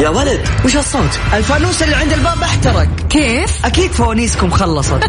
يا 0.00 0.08
ولد 0.08 0.40
وش 0.64 0.76
الصوت؟ 0.76 1.18
الفانوس 1.34 1.82
اللي 1.82 1.94
عند 1.96 2.12
الباب 2.12 2.42
احترق. 2.42 2.88
كيف؟ 3.10 3.66
أكيد 3.66 3.90
فوانيسكم 3.90 4.50
خلصت. 4.50 5.00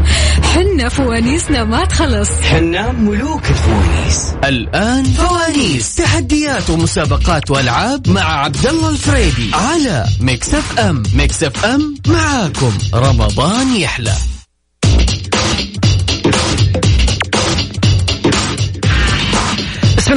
حنا 0.54 0.88
فوانيسنا 0.88 1.64
ما 1.64 1.84
تخلص. 1.84 2.30
حنا 2.42 2.92
ملوك 2.92 3.42
الفوانيس. 3.50 4.34
الآن 4.44 5.04
فوانيس. 5.04 5.94
تحديات 5.94 6.70
ومسابقات 6.70 7.50
وألعاب 7.50 8.08
مع 8.08 8.44
عبد 8.44 8.66
الله 8.66 8.90
الفريدي 8.90 9.50
على 9.54 10.06
Mix 10.20 10.54
FM. 10.54 11.02
Mix 11.14 11.44
FM 11.44 11.94
معاكم. 12.06 12.72
رمضان 12.94 13.76
يحلى. 13.76 14.12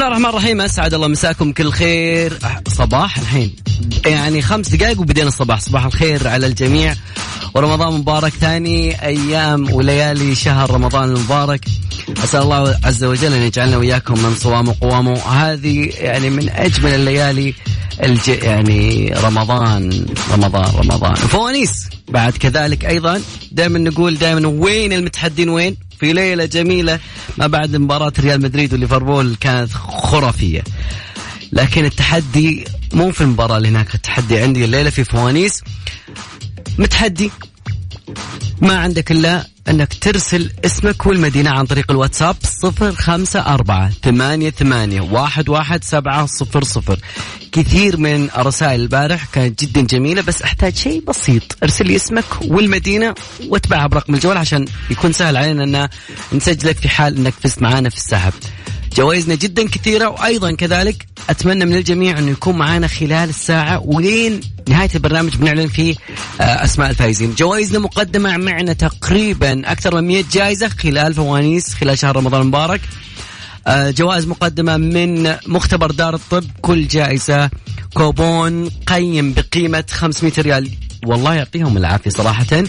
الرحمن 0.09 0.25
الرحيم 0.25 0.61
أسعد 0.61 0.93
الله 0.93 1.07
مساكم 1.07 1.51
كل 1.51 1.71
خير. 1.71 2.39
صباح 2.67 3.17
الحين. 3.17 3.55
يعني 4.05 4.41
خمس 4.41 4.69
دقائق 4.69 4.99
وبدينا 4.99 5.27
الصباح. 5.27 5.59
صباح 5.59 5.85
الخير 5.85 6.27
على 6.27 6.47
الجميع. 6.47 6.95
ورمضان 7.53 7.93
مبارك 7.93 8.33
ثاني 8.33 9.05
أيام 9.05 9.73
وليالي 9.73 10.35
شهر 10.35 10.71
رمضان 10.71 11.03
المبارك. 11.03 11.65
أسأل 12.23 12.41
الله 12.41 12.79
عز 12.83 13.03
وجل 13.03 13.33
أن 13.33 13.41
يجعلنا 13.41 13.77
وإياكم 13.77 14.23
من 14.23 14.35
صوام 14.35 14.67
وقوامه. 14.67 15.17
هذه 15.17 15.89
يعني 15.99 16.29
من 16.29 16.49
أجمل 16.49 16.95
الليالي 16.95 17.53
الج... 18.03 18.27
يعني 18.27 19.13
رمضان 19.23 20.05
رمضان 20.31 20.75
رمضان. 20.75 21.15
فوانيس. 21.15 21.89
بعد 22.07 22.37
كذلك 22.37 22.85
أيضا 22.85 23.21
دائما 23.51 23.79
نقول 23.79 24.17
دائما 24.17 24.47
وين 24.47 24.93
المتحدين 24.93 25.49
وين؟ 25.49 25.88
في 25.99 26.13
ليلة 26.13 26.45
جميلة 26.45 26.99
ما 27.37 27.47
بعد 27.47 27.75
مباراة 27.75 28.13
ريال 28.19 28.41
مدريد 28.41 28.73
وليفربول 28.73 29.35
كانت 29.35 29.71
خرافية. 29.73 30.63
لكن 31.51 31.85
التحدي 31.85 32.65
مو 32.93 33.11
في 33.11 33.21
المباراة 33.21 33.57
اللي 33.57 33.67
هناك 33.67 33.95
التحدي 33.95 34.39
عندي 34.39 34.65
الليلة 34.65 34.89
في 34.89 35.03
فوانيس. 35.03 35.63
متحدي. 36.77 37.31
ما 38.61 38.77
عندك 38.77 39.11
إلا 39.11 39.47
أنك 39.69 39.93
ترسل 39.93 40.51
اسمك 40.65 41.05
والمدينة 41.05 41.49
عن 41.49 41.65
طريق 41.65 41.91
الواتساب 41.91 42.35
صفر 42.43 42.91
خمسة 42.91 43.39
أربعة 43.39 43.91
ثمانية 44.03 44.49
ثمانية 44.49 45.01
واحد 45.01 45.49
واحد 45.49 45.83
سبعة 45.83 46.25
صفر 46.25 46.63
صفر. 46.63 46.99
كثير 47.51 47.97
من 47.97 48.29
الرسائل 48.37 48.81
البارح 48.81 49.25
كانت 49.25 49.63
جدا 49.63 49.81
جميلة 49.81 50.21
بس 50.21 50.41
أحتاج 50.41 50.75
شيء 50.75 51.03
بسيط. 51.07 51.43
ارسل 51.63 51.87
لي 51.87 51.95
اسمك 51.95 52.25
والمدينة 52.41 53.15
واتبعها 53.47 53.87
برقم 53.87 54.15
الجوال 54.15 54.37
عشان 54.37 54.65
يكون 54.89 55.13
سهل 55.13 55.37
علينا 55.37 55.63
أن 55.63 55.89
نسجلك 56.33 56.77
في 56.77 56.89
حال 56.89 57.17
أنك 57.17 57.33
فزت 57.43 57.61
معانا 57.61 57.89
في 57.89 57.97
السحب. 57.97 58.33
جوائزنا 58.95 59.35
جدا 59.35 59.67
كثيرة 59.67 60.09
وأيضا 60.09 60.51
كذلك 60.51 61.07
أتمنى 61.29 61.65
من 61.65 61.75
الجميع 61.75 62.19
أنه 62.19 62.31
يكون 62.31 62.57
معنا 62.57 62.87
خلال 62.87 63.29
الساعة 63.29 63.81
ولين 63.85 64.39
نهاية 64.69 64.89
البرنامج 64.95 65.35
بنعلن 65.35 65.67
فيه 65.67 65.95
آه، 66.41 66.43
أسماء 66.43 66.89
الفائزين. 66.89 67.35
جوائزنا 67.35 67.79
مقدمة 67.79 68.37
معنا 68.37 68.73
تقريبا 68.73 69.71
أكثر 69.71 69.95
من 69.95 70.07
100 70.07 70.23
جائزة 70.31 70.69
خلال 70.69 71.13
فوانيس 71.13 71.73
خلال 71.73 71.97
شهر 71.97 72.15
رمضان 72.15 72.41
المبارك. 72.41 72.81
آه، 73.67 73.91
جوائز 73.91 74.27
مقدمة 74.27 74.77
من 74.77 75.35
مختبر 75.47 75.91
دار 75.91 76.15
الطب 76.15 76.43
كل 76.61 76.87
جائزة 76.87 77.49
كوبون 77.93 78.69
قيم 78.69 79.33
بقيمة 79.33 79.83
500 79.91 80.33
ريال. 80.39 80.69
والله 81.05 81.33
يعطيهم 81.33 81.77
العافية 81.77 82.09
صراحة. 82.09 82.63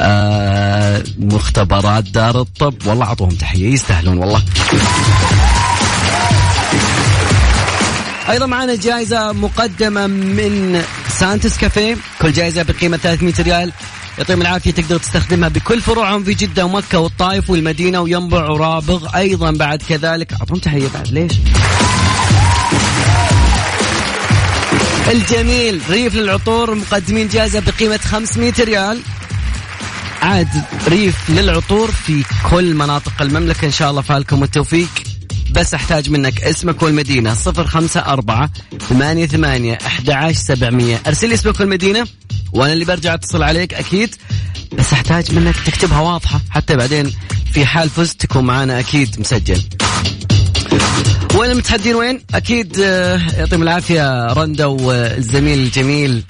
آه 0.00 1.02
مختبرات 1.18 2.04
دار 2.04 2.40
الطب. 2.40 2.74
والله 2.86 3.06
أعطوهم 3.06 3.30
تحية. 3.30 3.72
يستاهلون 3.72 4.18
والله. 4.18 4.42
أيضا 8.30 8.46
معنا 8.46 8.74
جائزة 8.74 9.32
مقدمة 9.32 10.06
من 10.06 10.82
سانتس 11.08 11.58
كافيه. 11.58 11.96
كل 12.22 12.32
جائزة 12.32 12.62
بقيمة 12.62 12.96
300 12.96 13.34
ريال. 13.40 13.72
يعطيهم 14.18 14.42
العافية. 14.42 14.70
تقدر 14.70 14.98
تستخدمها 14.98 15.48
بكل 15.48 15.80
فروعهم 15.80 16.24
في 16.24 16.34
جدة 16.34 16.64
ومكة 16.64 16.98
والطائف 16.98 17.50
والمدينة 17.50 18.00
وينبع 18.00 18.50
ورابغ 18.50 19.16
أيضا 19.16 19.50
بعد 19.50 19.82
كذلك. 19.88 20.32
اعطهم 20.32 20.58
تحية 20.58 20.88
بعد. 20.94 21.08
ليش؟ 21.08 21.32
الجميل 25.08 25.80
ريف 25.90 26.14
للعطور 26.14 26.74
مقدمين 26.74 27.28
جائزه 27.28 27.60
بقيمة 27.60 27.96
500 27.96 28.52
ريال. 28.60 29.00
عاد 30.22 30.48
ريف 30.88 31.30
للعطور 31.30 31.90
في 31.90 32.24
كل 32.50 32.74
مناطق 32.74 33.22
المملكة 33.22 33.66
إن 33.66 33.70
شاء 33.70 33.90
الله 33.90 34.02
فالكم 34.02 34.42
التوفيق 34.42 34.88
بس 35.50 35.74
أحتاج 35.74 36.10
منك 36.10 36.40
اسمك 36.42 36.82
والمدينة 36.82 37.34
صفر 37.34 37.66
خمسة 37.66 38.00
أربعة 38.00 38.50
ثمانية 38.88 39.26
ثمانية 39.26 39.78
أحد 39.86 40.10
عشر 40.10 40.38
سبعمية. 40.38 41.00
أرسل 41.06 41.28
لي 41.28 41.34
اسمك 41.34 41.60
والمدينة 41.60 42.06
وأنا 42.52 42.72
اللي 42.72 42.84
برجع 42.84 43.14
أتصل 43.14 43.42
عليك 43.42 43.74
أكيد. 43.74 44.14
بس 44.72 44.92
أحتاج 44.92 45.34
منك 45.34 45.56
تكتبها 45.66 46.00
واضحة 46.00 46.40
حتى 46.50 46.76
بعدين 46.76 47.12
في 47.52 47.66
حال 47.66 47.90
فزت 47.90 48.20
تكون 48.20 48.44
معنا 48.44 48.80
أكيد 48.80 49.20
مسجل. 49.20 49.62
وين 51.34 51.50
المتحدين 51.50 51.94
وين؟ 51.94 52.20
أكيد 52.34 52.80
آه، 52.80 53.20
يعطيهم 53.38 53.62
العافية 53.62 54.26
رندا 54.26 54.66
والزميل 54.66 55.58
الجميل 55.58 56.22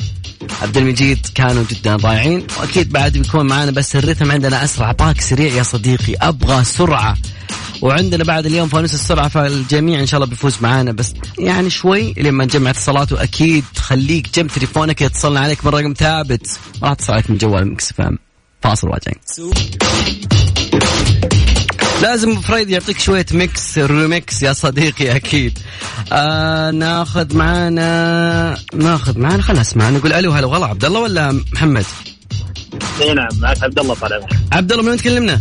عبد 0.63 0.77
المجيد 0.77 1.27
كانوا 1.35 1.65
جدا 1.71 1.97
ضايعين 1.97 2.47
وأكيد 2.61 2.93
بعد 2.93 3.13
بيكون 3.13 3.47
معانا 3.47 3.71
بس 3.71 3.97
الرتم 3.97 4.33
عندنا 4.33 4.65
أسرع. 4.65 4.93
باك 4.93 5.21
سريع 5.21 5.53
يا 5.53 5.63
صديقي 5.63 6.15
أبغى 6.15 6.65
سرعة. 6.65 7.17
وعندنا 7.83 8.25
بعد 8.25 8.47
اليوم 8.47 8.69
فانوس 8.69 8.95
السرعة 8.95 9.29
فالجميع 9.29 10.01
إن 10.01 10.07
شاء 10.07 10.19
الله 10.19 10.31
بيفوز 10.31 10.57
معانا. 10.61 10.93
بس 10.93 11.15
يعني 11.39 11.71
شوي 11.71 12.15
لما 12.17 12.45
نجمع 12.45 12.71
اتصالات. 12.71 13.13
وأكيد 13.13 13.65
خليك 13.77 14.35
جنب 14.35 14.47
تليفونك 14.47 15.03
يتصلنا 15.03 15.41
عليك 15.41 15.65
من 15.65 15.73
رقم 15.73 15.93
ثابت. 15.93 16.47
ما 16.83 16.89
راح 16.89 16.95
تتصل 16.97 17.13
عليك 17.13 17.31
من 17.31 17.39
جوال 17.39 17.73
Mix 17.73 17.93
فاصل 18.63 18.89
وراجعين. 18.89 19.19
لازم 22.05 22.41
فريد 22.41 22.71
يعطيك 22.71 22.99
شوية 22.99 23.27
mix 23.33 23.79
remix 23.79 24.43
يا 24.43 24.53
صديقي 24.53 25.17
أكيد 25.17 25.59
آه 26.13 26.71
ناخذ 26.71 27.37
معانا 27.37 28.57
ناخذ 28.75 29.19
معانا 29.19 29.43
خلنا 29.43 29.61
نسمع 29.61 29.91
نقول 29.91 30.13
ألو 30.13 30.33
هلا 30.33 30.47
والله 30.47 30.67
عبد 30.67 30.85
الله 30.85 31.01
ولا 31.01 31.43
محمد؟ 31.53 31.85
إي 33.01 33.15
نعم 33.15 33.29
معك 33.41 33.63
عبد 33.63 33.79
الله 33.79 33.95
طال 33.95 34.13
عمرك 34.13 34.33
عبد 34.53 34.73
الله 34.73 34.83
من 34.83 34.89
وين 34.89 34.99
تكلمنا؟ 34.99 35.41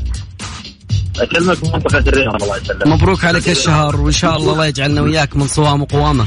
أكلمك 1.19 1.63
من 1.63 1.71
منطقة 1.73 1.97
الرياض 1.97 2.43
الله 2.43 2.57
يسلمك 2.57 2.87
مبروك 2.87 3.25
عليك 3.25 3.49
الشهر 3.49 4.01
وإن 4.01 4.11
شاء 4.11 4.37
الله 4.37 4.53
الله 4.53 4.65
يجعلنا 4.65 5.01
وياك 5.01 5.35
من 5.35 5.47
صوام 5.47 5.81
وقوامة 5.81 6.25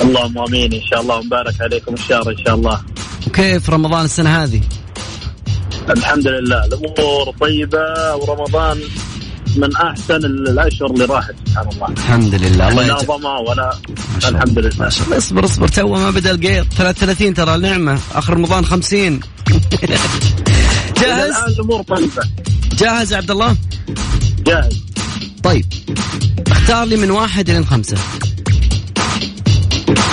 اللهم 0.00 0.38
آمين 0.38 0.72
إن 0.72 0.82
شاء 0.90 1.00
الله 1.00 1.16
ومبارك 1.16 1.60
عليكم 1.60 1.94
الشهر 1.94 2.30
إن 2.30 2.38
شاء 2.44 2.54
الله 2.54 2.80
وكيف 3.26 3.70
رمضان 3.70 4.04
السنة 4.04 4.44
هذه؟ 4.44 4.60
الحمد 5.90 6.26
لله 6.28 6.64
الأمور 6.64 7.34
طيبة 7.40 8.14
ورمضان 8.16 8.80
من 9.56 9.76
أحسن 9.76 10.14
الأشهر 10.14 10.90
اللي 10.90 11.04
راحت 11.04 11.34
سبحان 11.46 11.68
الله. 11.72 11.88
الحمد 11.88 12.34
لله. 12.34 12.68
الله 12.68 12.86
لا 12.86 12.98
ظما 12.98 13.38
ولا 13.38 13.78
ما 14.14 14.20
شاء 14.20 14.30
الله. 14.30 14.42
الحمد 14.42 14.58
لله. 14.58 14.72
ما 14.78 14.90
شاء 14.90 15.06
الله. 15.06 15.16
اصبر 15.18 15.44
اصبر. 15.44 15.68
تو 15.68 15.88
ما 15.88 16.10
بدأ 16.10 16.30
القيط 16.30 16.66
33 16.78 17.34
ترى 17.34 17.58
نعمة 17.58 17.98
آخر 18.14 18.34
رمضان 18.34 18.64
50 18.64 19.20
جاهز؟ 21.00 21.30
الآن 21.30 21.52
الأمور 21.52 21.82
طيبة. 21.82 22.22
جاهز 22.78 23.12
يا 23.12 23.16
عبد 23.16 23.30
الله؟ 23.30 23.56
جاهز. 24.46 24.80
طيب. 25.42 25.64
اختار 26.50 26.84
لي 26.84 26.96
من 26.96 27.10
واحد 27.10 27.64
خمسة. 27.70 27.96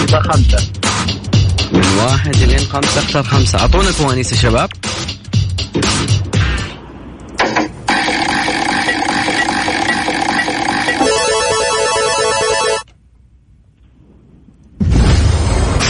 خمسة. 0.08 0.58
من 1.74 1.88
واحد 1.98 2.36
لين 2.36 2.60
خمسة 2.60 3.00
اختار 3.00 3.24
خمسة. 3.24 3.60
أعطونا 3.60 3.92
فوانيس 3.92 4.32
يا 4.32 4.38
شباب. 4.38 4.70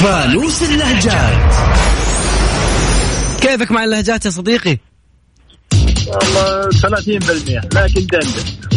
فانوس 0.04 0.64
اللهجات 0.64 1.54
كيفك 3.42 3.72
مع 3.72 3.84
اللهجات 3.84 4.26
يا 4.26 4.30
صديقي؟ 4.30 4.78
والله 6.08 6.70
30% 6.70 7.06
لكن 7.76 8.06
دندن 8.06 8.28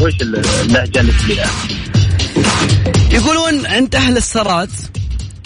وش 0.01 0.15
اللهجة 0.23 1.01
اللي 1.01 1.13
فيها؟ 1.13 1.51
يقولون 3.13 3.67
عند 3.67 3.95
أهل 3.95 4.17
السرات 4.17 4.69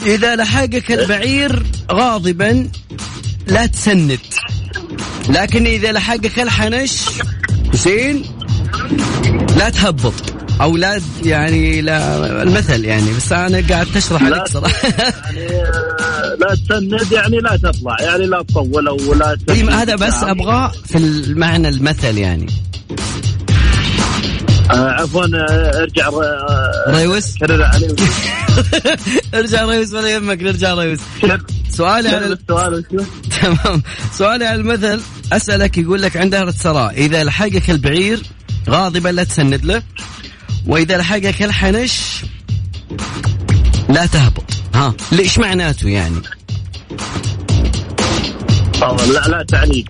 إذا 0.06 0.36
لحقك 0.36 0.92
البعير 0.92 1.62
غاضبا 1.92 2.68
لا 3.46 3.66
تسند 3.66 4.20
لكن 5.28 5.66
إذا 5.66 5.92
لحقك 5.92 6.40
الحنش 6.40 7.00
زين 7.74 8.24
لا 9.56 9.70
تهبط 9.70 10.33
أو 10.60 10.76
لا 10.76 11.00
يعني 11.24 11.80
لا 11.80 12.42
المثل 12.42 12.84
يعني 12.84 13.12
بس 13.16 13.32
أنا 13.32 13.62
قاعد 13.68 13.86
تشرح 13.94 14.22
لا 14.22 14.36
عليك 14.36 14.48
صراحة. 14.48 14.88
يعني 14.88 15.62
آه، 15.62 16.36
لا 16.40 16.56
تسند 16.68 17.12
يعني 17.12 17.38
لا 17.38 17.56
تطلع 17.56 17.96
يعني 18.00 18.26
لا 18.26 18.42
تطول 18.42 18.88
أو 18.88 19.14
لا. 19.14 19.36
هذا 19.70 19.94
بس 19.94 20.22
أبغى 20.22 20.72
في 20.86 20.98
المعنى 20.98 21.68
المثل 21.68 22.18
يعني. 22.18 22.46
آه 24.70 24.90
عفوا 24.90 25.24
آه، 25.24 25.78
ارجع 25.78 26.08
آه، 26.08 26.84
ريوس؟ 26.88 27.38
كرر 27.38 27.70
ارجع 29.34 29.64
ريوس 29.64 29.92
ولا 29.92 30.08
يهمك 30.08 30.42
نرجع 30.42 30.74
ريوس. 30.74 31.00
سؤالي 31.70 32.08
على 32.08 32.26
السؤال؟ 32.26 32.84
تمام. 33.42 33.82
سؤالي 34.12 34.46
على 34.46 34.60
المثل 34.60 35.00
أسألك 35.32 35.78
يقول 35.78 36.02
لك 36.02 36.16
عند 36.16 36.34
هرة 36.34 36.50
سراء 36.58 36.94
إذا 36.96 37.24
لحقك 37.24 37.70
البعير 37.70 38.22
غاضبا 38.70 39.08
لا 39.08 39.24
تسند 39.24 39.64
له. 39.64 39.82
وإذا 40.66 40.96
لحقك 40.98 41.42
الحنش 41.42 42.24
لا 43.88 44.06
تهبط. 44.06 44.44
ها 44.74 44.94
ليش 45.12 45.38
معناته 45.38 45.88
يعني؟ 45.88 46.16
لا 48.82 49.28
لا 49.28 49.44
تعليق 49.48 49.84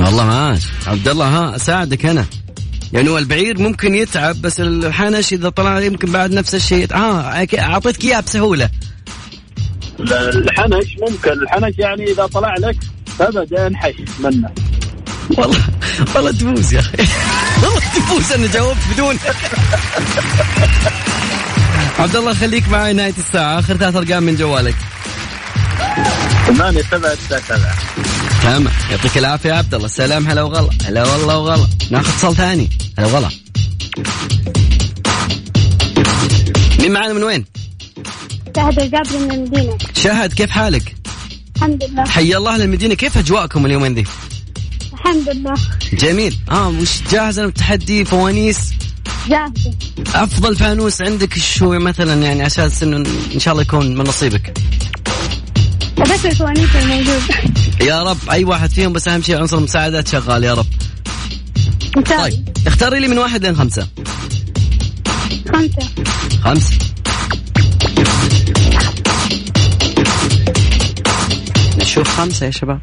والله 0.00 0.24
ماشي 0.24 0.68
عبد 0.86 1.08
الله 1.08 1.26
ها 1.26 1.56
أساعدك 1.56 2.06
أنا. 2.06 2.26
يعني 2.92 3.08
هو 3.08 3.18
البعير 3.18 3.60
ممكن 3.60 3.94
يتعب 3.94 4.42
بس 4.42 4.60
الحنش 4.60 5.32
إذا 5.32 5.48
طلع 5.48 5.80
يمكن 5.80 6.12
بعد 6.12 6.32
نفس 6.32 6.54
الشيء. 6.54 6.94
آه 6.94 7.46
أعطيتك 7.58 8.04
اياها 8.04 8.20
بسهولة. 8.20 8.70
الحنش 10.00 10.96
ممكن. 11.00 11.32
الحنش 11.32 11.74
يعني 11.78 12.04
إذا 12.04 12.26
طلع 12.26 12.54
لك 12.54 12.76
ابدا 13.20 13.66
انحش 13.66 13.94
منه 14.20 14.50
والله 15.38 15.60
والله 16.14 16.30
تفوز 16.30 16.74
يا 16.74 16.80
أخي. 16.80 16.96
والله 17.62 17.80
تفوز 17.80 18.32
أنا 18.32 18.46
جاوبت 18.46 18.78
بدون. 18.92 19.18
عبد 21.98 22.16
الله 22.16 22.34
خليك 22.34 22.68
معي 22.68 22.92
نهاية 22.92 23.14
الساعة. 23.18 23.58
آخر 23.58 23.76
ثلاث 23.76 23.96
أرقام 23.96 24.22
من 24.22 24.36
جوالك. 24.36 24.74
ثمانية 26.46 26.82
سبعة 26.82 27.16
سبعة. 27.30 27.74
تمام. 28.42 28.68
يعطيك 28.90 29.18
العافية 29.18 29.50
يا 29.50 29.54
عبد 29.54 29.74
الله. 29.74 29.86
السلام 29.86 30.28
هلا 30.28 30.42
وغلا. 30.42 30.70
هلا 30.86 31.04
والله 31.04 31.38
وغلا. 31.38 31.66
ناخذ 31.90 32.08
اتصال 32.08 32.36
ثاني. 32.36 32.70
هلا 32.98 33.06
وغلا. 33.06 33.28
مين 36.80 36.92
معنا 36.92 37.12
من 37.12 37.22
وين؟ 37.22 37.44
شهد 38.56 38.78
الجابري 38.78 39.18
من 39.18 39.30
المدينة. 39.30 39.78
شهد 39.96 40.32
كيف 40.32 40.50
حالك؟ 40.50 40.96
الحمد 41.56 41.84
لله. 41.84 42.04
حي 42.04 42.36
الله 42.36 42.54
أهل 42.54 42.62
المدينة 42.62 42.94
كيف 42.94 43.18
أجواءكم 43.18 43.66
اليومين 43.66 43.94
ذي؟ 43.94 44.04
الحمد 44.92 45.28
لله. 45.28 45.54
جميل. 45.92 46.38
آه 46.50 46.68
وش 46.68 46.88
جاهزة 47.10 47.42
للتحدي 47.42 48.04
فوانيس؟ 48.04 48.58
جاهزة. 49.28 49.74
أفضل 50.14 50.56
فانوس 50.56 51.02
عندك 51.02 51.38
شو 51.38 51.78
مثلا 51.78 52.22
يعني 52.22 52.42
عشان 52.42 52.70
إنه 52.82 52.96
إن 53.34 53.40
شاء 53.40 53.52
الله 53.52 53.62
يكون 53.62 53.96
من 53.96 54.04
نصيبك؟ 54.04 54.58
بس 55.98 56.26
الفوانيس 56.26 56.76
الموجود 56.76 57.22
يا 57.80 58.02
رب 58.02 58.18
أي 58.30 58.44
واحد 58.44 58.70
فيهم 58.70 58.92
بس 58.92 59.08
أهم 59.08 59.22
شيء 59.22 59.38
عنصر 59.38 59.58
المساعدات 59.58 60.08
شغال 60.08 60.44
يا 60.44 60.54
رب. 60.54 60.66
طيب 62.18 62.48
اختاري 62.66 63.00
لي 63.00 63.08
من 63.08 63.18
واحد 63.18 63.46
لين 63.46 63.56
خمسة. 63.56 63.88
خمسة. 65.52 65.88
خمسة. 66.44 66.78
نشوف 71.78 72.08
خمسة 72.08 72.46
يا 72.46 72.50
شباب. 72.50 72.80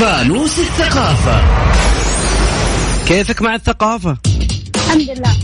فانوس 0.00 0.58
الثقافة. 0.58 1.42
كيفك 3.06 3.42
مع 3.42 3.54
الثقافة؟ 3.54 4.18
الحمد 4.76 5.00
لله. 5.00 5.36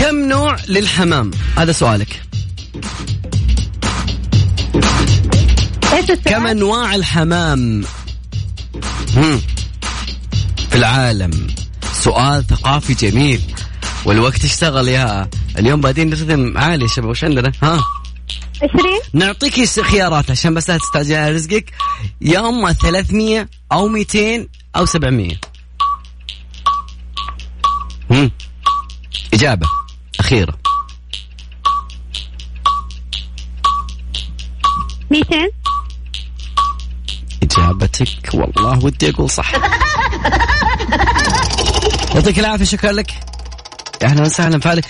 كم 0.00 0.28
نوع 0.28 0.56
للحمام؟ 0.68 1.30
هذا 1.56 1.72
سؤالك. 1.72 2.22
كم؟ 6.24 6.46
أنواع 6.46 6.94
الحمام. 6.94 7.84
في 10.70 10.74
العالم. 10.74 11.46
سؤال 11.92 12.46
ثقافي 12.46 12.94
جميل. 12.94 13.40
والوقت 14.04 14.44
اشتغل 14.44 14.88
يا. 14.88 15.28
اليوم 15.58 15.80
بادين 15.80 16.12
رتم 16.12 16.58
عالي 16.58 16.82
يا 16.82 16.88
شباب 16.88 17.10
وش 17.10 17.24
عندنا؟ 17.24 17.52
ها؟ 17.62 17.84
عشرين؟ 18.62 19.00
نعطيك 19.12 19.64
خيارات 19.80 20.30
عشان 20.30 20.54
بس 20.54 20.70
لا 20.70 20.78
تستعجل 20.78 21.14
على 21.14 21.34
رزقك. 21.34 21.72
يا 22.20 22.48
أما 22.48 22.72
300 22.72 23.48
أو 23.72 23.88
200 23.88 24.48
أو 24.76 24.86
700 24.86 25.36
هم. 28.10 28.30
إجابة. 29.34 29.66
أخيرة. 30.20 30.58
ميتين؟ 35.10 35.48
إجابتك. 37.42 38.34
والله 38.34 38.84
ودي 38.84 39.10
أقول 39.10 39.30
صح. 39.30 39.52
يعطيك 42.14 42.38
العافية 42.38 42.64
شكرا 42.64 42.92
لك. 42.92 43.14
أهلا 44.02 44.22
وسهلا 44.22 44.60
فالك 44.60 44.84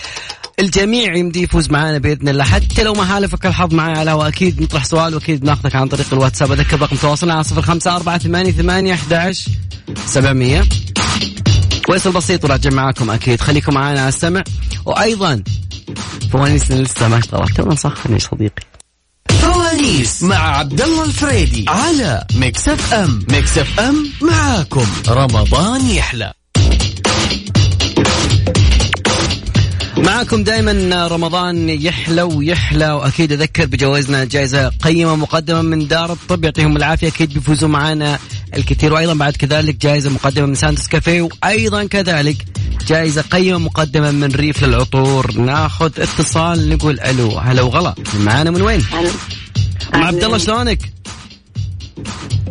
الجميع 0.60 1.16
يمدي 1.16 1.42
يفوز 1.42 1.70
معنا 1.70 1.98
بإذن 1.98 2.28
الله. 2.28 2.44
حتى 2.44 2.82
لو 2.82 2.94
ما 2.94 3.04
حالفك 3.04 3.46
الحظ 3.46 3.74
معي 3.74 3.90
على 3.90 4.02
الهواء 4.02 4.28
أكيد 4.28 4.62
نطرح 4.62 4.84
سؤال 4.84 5.14
وأكيد 5.14 5.44
ناخذك 5.44 5.76
عن 5.76 5.88
طريق 5.88 6.06
الواتساب. 6.12 6.52
أذكر 6.52 6.80
رقم 6.80 6.96
تواصلنا 6.96 7.34
على 7.34 7.42
صفر 7.42 7.62
خمسة 7.62 7.96
أربعة 7.96 8.18
ثمانية 8.18 8.52
ثمانية 8.52 8.94
أحد 8.94 9.34
سبعمية. 10.06 10.64
فاصل 11.88 12.12
بسيط 12.12 12.44
وراجع 12.44 12.70
معاكم 12.70 13.10
أكيد. 13.10 13.40
خليكم 13.40 13.74
معنا 13.74 14.00
على 14.00 14.08
السمع. 14.08 14.44
وأيضا 14.84 15.42
فوانيسنا 16.32 16.82
لسه 16.82 17.08
ما 17.08 17.18
اشتغلت 17.18 17.56
تونا 17.56 17.74
نسخن 17.74 18.12
يا 18.12 18.18
صديقي. 18.18 18.62
فوانيس 19.28 20.22
مع 20.22 20.58
عبد 20.58 20.80
الله 20.80 21.04
الفريدي 21.04 21.64
على 21.68 22.26
Mix 22.34 22.68
FM. 22.68 23.26
Mix 23.30 23.58
FM 23.58 24.12
معاكم. 24.22 24.86
رمضان 25.08 25.90
يحلى. 25.90 26.32
معكم 30.18 30.44
دائما 30.44 31.06
رمضان 31.06 31.68
يحلى 31.68 32.22
ويحلى 32.22 32.92
وأكيد 32.92 33.32
أذكر 33.32 33.66
بجوائزنا 33.66 34.24
جائزة 34.24 34.68
قيمة 34.68 35.16
مقدمة 35.16 35.62
من 35.62 35.88
دار 35.88 36.12
الطب 36.12 36.44
يعطيهم 36.44 36.76
العافية 36.76 37.08
أكيد 37.08 37.34
بيفوزوا 37.34 37.68
معنا 37.68 38.18
الكثير. 38.56 38.92
وأيضا 38.92 39.14
بعد 39.14 39.36
كذلك 39.36 39.76
جائزة 39.76 40.10
مقدمة 40.10 40.46
من 40.46 40.54
سانتوس 40.54 40.86
كافيه 40.86 41.22
وأيضا 41.22 41.84
كذلك 41.84 42.36
جائزة 42.86 43.22
قيمة 43.22 43.58
مقدمة 43.58 44.10
من 44.10 44.32
ريف 44.32 44.64
للعطور. 44.64 45.32
ناخذ 45.32 46.00
اتصال 46.00 46.68
نقول 46.68 47.00
ألو 47.00 47.38
هلا 47.38 47.62
وغلا. 47.62 47.94
معانا 48.20 48.50
من 48.50 48.62
وين؟ 48.62 48.84
أم 49.94 50.02
عبد 50.02 50.24
الله 50.24 50.38
شلونك؟ 50.38 50.92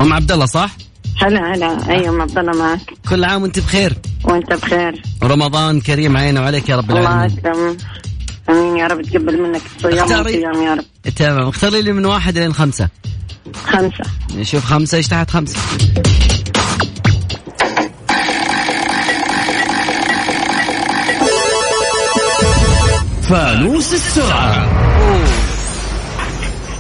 أم 0.02 0.14
عبد 0.14 0.32
الله 0.32 0.46
صح؟ 0.46 0.78
هلا 1.22 1.56
هلا. 1.56 1.90
أيوه 1.90 2.22
عبد 2.22 2.38
الله 2.38 2.58
معك. 2.58 2.80
كل 3.10 3.24
عام 3.24 3.42
وأنت 3.42 3.60
بخير. 3.60 3.98
وأنت 4.28 4.54
بخير. 4.54 5.04
رمضان 5.24 5.82
كريم 5.82 6.18
علينا 6.18 6.42
وعليك 6.42 6.70
يا 6.70 6.76
رب 6.76 6.90
الله 6.90 7.02
العالمين. 7.02 7.40
اكرم 7.40 7.78
آمين 8.50 8.78
يا 8.78 8.88
رب 8.88 9.02
تقبل 9.02 9.42
منك 9.42 9.62
الصيام 9.78 10.12
اختاري. 10.12 10.42
يا 10.42 10.74
رب. 10.74 11.14
تمام 11.16 11.48
اختاري 11.48 11.82
لي 11.82 11.92
من 11.92 12.06
واحد 12.06 12.38
لين 12.38 12.54
خمسة. 12.54 12.90
خمسة. 13.66 14.04
نشوف 14.36 14.66
خمسة 14.66 14.98
إيش 14.98 15.08
تحت 15.08 15.32
خمسة؟ 15.32 15.60
فانوس 23.30 23.94
السرعة. 23.94 24.68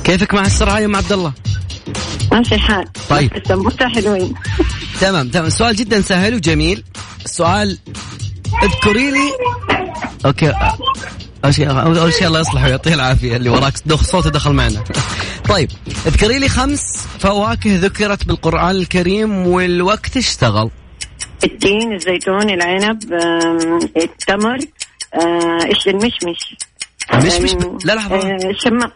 كيفك 0.03 0.33
مع 0.33 0.41
السرعة 0.41 0.79
يا 0.79 0.85
أم 0.85 0.95
عبد 0.95 1.11
الله؟ 1.11 1.33
ماشي 2.31 2.55
الحال 2.55 2.87
طيب. 3.09 3.31
حلوين 3.95 4.33
تمام 5.01 5.29
تمام. 5.29 5.45
السؤال 5.45 5.75
جدا 5.75 6.01
سهل 6.01 6.35
وجميل. 6.35 6.83
السؤال 7.31 7.77
اذكري 8.63 9.11
لي. 9.11 9.31
أوكي 10.25 10.53
أول 11.45 11.53
شيء 11.53 11.71
أول 11.81 12.13
شيء 12.13 12.27
الله 12.27 12.39
يصلحه 12.39 12.65
ويعطيه 12.65 12.93
العافية 12.93 13.35
اللي 13.35 13.49
وراك. 13.49 13.73
دخ 13.85 14.03
صوته 14.03 14.29
دخل 14.29 14.53
معنا. 14.53 14.83
طيب 15.49 15.69
اذكري 16.07 16.39
لي 16.39 16.49
خمس 16.49 17.07
فواكه 17.19 17.75
ذكرت 17.75 18.25
بالقرآن 18.25 18.75
الكريم 18.75 19.47
والوقت 19.47 20.17
اشتغل. 20.17 20.69
التين 21.43 21.93
الزيتون 21.93 22.49
العنب 22.49 23.03
التمر 23.97 24.59
آه، 25.13 25.65
إيش 25.65 25.87
المشمش؟ 25.87 26.55
مشمش؟ 27.15 27.51
آم، 27.51 27.77
لا 27.85 27.93
لحظة. 27.93 28.15
آه، 28.15 28.49
الشمام 28.49 28.91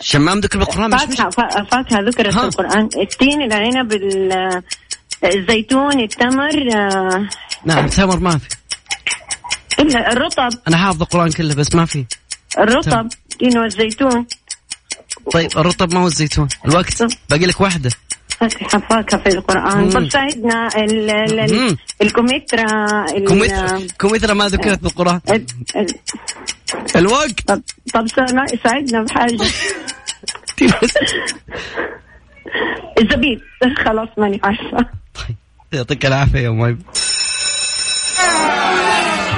شمام 0.00 0.40
ذكر 0.40 0.58
بالقرآن 0.58 0.90
مش 0.94 1.02
مش 1.02 1.16
فاكهة 1.16 1.30
فا- 1.30 1.64
فاكهة 1.64 2.00
ذكرت. 2.00 2.34
في 2.34 2.44
القرآن 2.44 2.88
التين 3.02 3.42
العنب 3.42 3.92
ال- 3.92 4.62
الزيتون 5.24 6.00
التمر 6.00 6.68
آه، 6.74 7.28
نعم 7.64 7.86
ثمر 7.86 8.18
ما 8.20 8.38
في. 8.38 8.48
إلا 9.78 10.12
الرطب. 10.12 10.48
أنا 10.68 10.76
حافظ 10.76 11.02
القرآن 11.02 11.30
كله 11.30 11.54
بس 11.54 11.74
ما 11.74 11.84
في. 11.84 12.04
الرطب. 12.58 13.08
التين 13.32 13.58
والزيتون 13.58 14.26
طيب 15.32 15.50
الرطب 15.58 15.94
ما 15.94 16.00
هو 16.00 16.06
الزيتون. 16.06 16.48
الوقت. 16.66 17.02
باقي 17.30 17.46
لك 17.46 17.60
واحدة. 17.60 17.90
فاكهة 18.40 18.78
فاكهة 18.80 19.22
في 19.22 19.28
القرآن. 19.28 19.90
طب 19.90 20.08
ساعدنا 20.10 20.68
ال- 20.76 21.10
ال- 21.10 21.76
الكمثرى 22.02 22.64
ال- 23.16 23.24
كمثرى. 23.28 23.86
كمثرى 23.98 24.34
ما 24.34 24.48
ذكرت 24.48 25.00
ال- 25.30 25.46
الوقت. 26.96 27.40
طب 27.46 27.62
طب 27.94 28.06
سا- 28.08 28.56
ساعدنا 28.64 29.02
بحاجة. 29.02 29.38
الزبيب. 33.00 33.40
خلاص 33.84 34.08
ماني 34.18 34.40
عارفة. 34.44 34.86
يعطيك 35.72 36.06
العافية 36.06 36.38
يا 36.38 36.48
أيمن. 36.48 36.78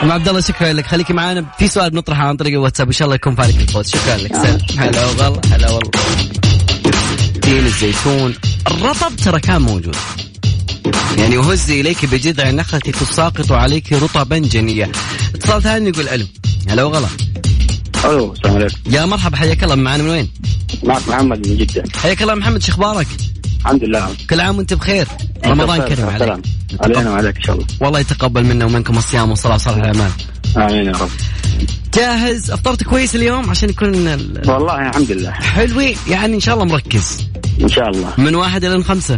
أم 0.02 0.12
عبد 0.12 0.28
الله 0.28 0.40
شكرا 0.40 0.72
لك. 0.72 0.86
خليكي 0.86 1.12
معانا. 1.12 1.46
في 1.58 1.68
سؤال 1.68 1.90
بنطرحه 1.90 2.22
عن 2.22 2.36
طريق 2.36 2.52
الواتساب. 2.52 2.86
إن 2.86 2.92
شاء 2.92 3.06
الله 3.06 3.14
يكون 3.14 3.34
فالك 3.34 3.60
الفوز. 3.60 3.88
شكرا 3.90 4.16
لك 4.16 4.32
سلام 4.32 4.58
هلا 4.78 5.06
والله 5.06 5.40
هلا 5.52 5.70
والله. 5.70 5.90
تين 7.42 7.66
الزيتون. 7.66 8.34
الرطب 8.70 9.16
ترى 9.16 9.40
كان 9.40 9.62
موجود. 9.62 9.96
يعني 11.18 11.38
وهزي 11.38 11.80
إليك 11.80 12.04
بجذع 12.04 12.48
النخلة 12.48 12.80
تساقط 12.80 13.52
عليك 13.52 13.92
رطبا 13.92 14.38
جنيا 14.38 14.92
اتصال 15.34 15.62
ثاني 15.62 15.88
يقول 15.88 16.08
ألو. 16.08 16.26
هلا 16.68 16.84
وغلا. 16.84 17.08
ألو 18.04 18.32
السلام 18.32 18.56
عليكم. 18.56 18.76
يا 18.86 19.06
مرحبا 19.06 19.36
حياك 19.36 19.64
الله. 19.64 19.74
معنا 19.74 20.02
من 20.02 20.10
وين؟ 20.10 20.30
معك 20.82 21.08
محمد 21.08 21.48
من 21.48 21.56
جدة. 21.56 21.84
حياك 21.96 22.22
الله 22.22 22.34
محمد 22.34 22.62
شو 22.62 22.72
أخبارك؟ 22.72 23.06
الحمد 23.60 23.84
لله. 23.84 24.08
كل 24.30 24.40
عام 24.40 24.58
وانت 24.58 24.74
بخير. 24.74 25.08
رمضان 25.46 25.82
كريم 25.82 26.06
عليك. 26.06 26.40
علينا 26.80 27.10
وعليك 27.10 27.36
إن 27.36 27.42
شاء 27.42 27.56
الله. 27.56 27.66
والله 27.80 28.00
يتقبل 28.00 28.44
منا 28.44 28.64
ومنكم 28.64 28.98
الصيام 28.98 29.30
والصلاة 29.30 29.54
وصالح 29.54 29.76
الأعمال 29.76 30.10
آمين 30.56 30.86
يا 30.86 30.92
رب. 30.92 31.08
جاهز؟ 31.94 32.50
أفطرت 32.50 32.82
كويس 32.82 33.16
اليوم 33.16 33.50
عشان 33.50 33.70
يكون 33.70 33.94
ال- 34.08 34.50
والله 34.50 34.88
الحمد 34.88 35.12
لله. 35.12 35.30
حلوي؟ 35.30 35.96
يعني 36.08 36.34
إن 36.34 36.40
شاء 36.40 36.54
الله 36.54 36.64
مركز. 36.66 37.28
إن 37.60 37.68
شاء 37.68 37.88
الله. 37.88 38.12
من 38.18 38.34
واحد 38.34 38.64
إلى 38.64 38.84
خمسة؟ 38.84 39.16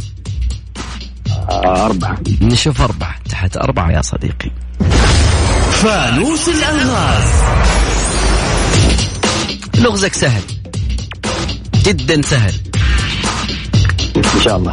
آه 1.50 1.86
أربعة. 1.86 2.18
نشوف 2.40 2.80
أربعة. 2.80 3.14
تحت 3.30 3.56
أربعة 3.56 3.90
يا 3.90 4.02
صديقي. 4.02 4.50
فانوس 5.72 6.48
الألغاز 6.48 7.28
لغزك 9.78 10.14
سهل. 10.14 10.42
جدا 11.84 12.22
سهل. 12.22 12.54
شاء 14.42 14.56
الله. 14.56 14.72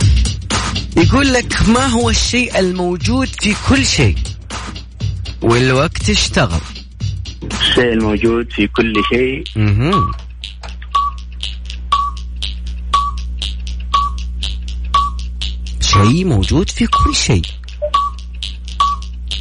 يقول 0.97 1.33
لك 1.33 1.69
ما 1.69 1.85
هو 1.85 2.09
الشيء 2.09 2.59
الموجود 2.59 3.27
في 3.27 3.55
كل 3.69 3.85
شيء؟ 3.85 4.15
والوقت 5.41 6.09
اشتغل. 6.09 6.61
الشيء 7.61 7.93
الموجود 7.93 8.47
في 8.51 8.67
كل 8.67 8.93
شيء. 9.13 9.43
مهم. 9.55 10.11
شيء 15.81 16.25
موجود 16.25 16.69
في 16.69 16.87
كل 16.87 17.15
شيء. 17.15 17.45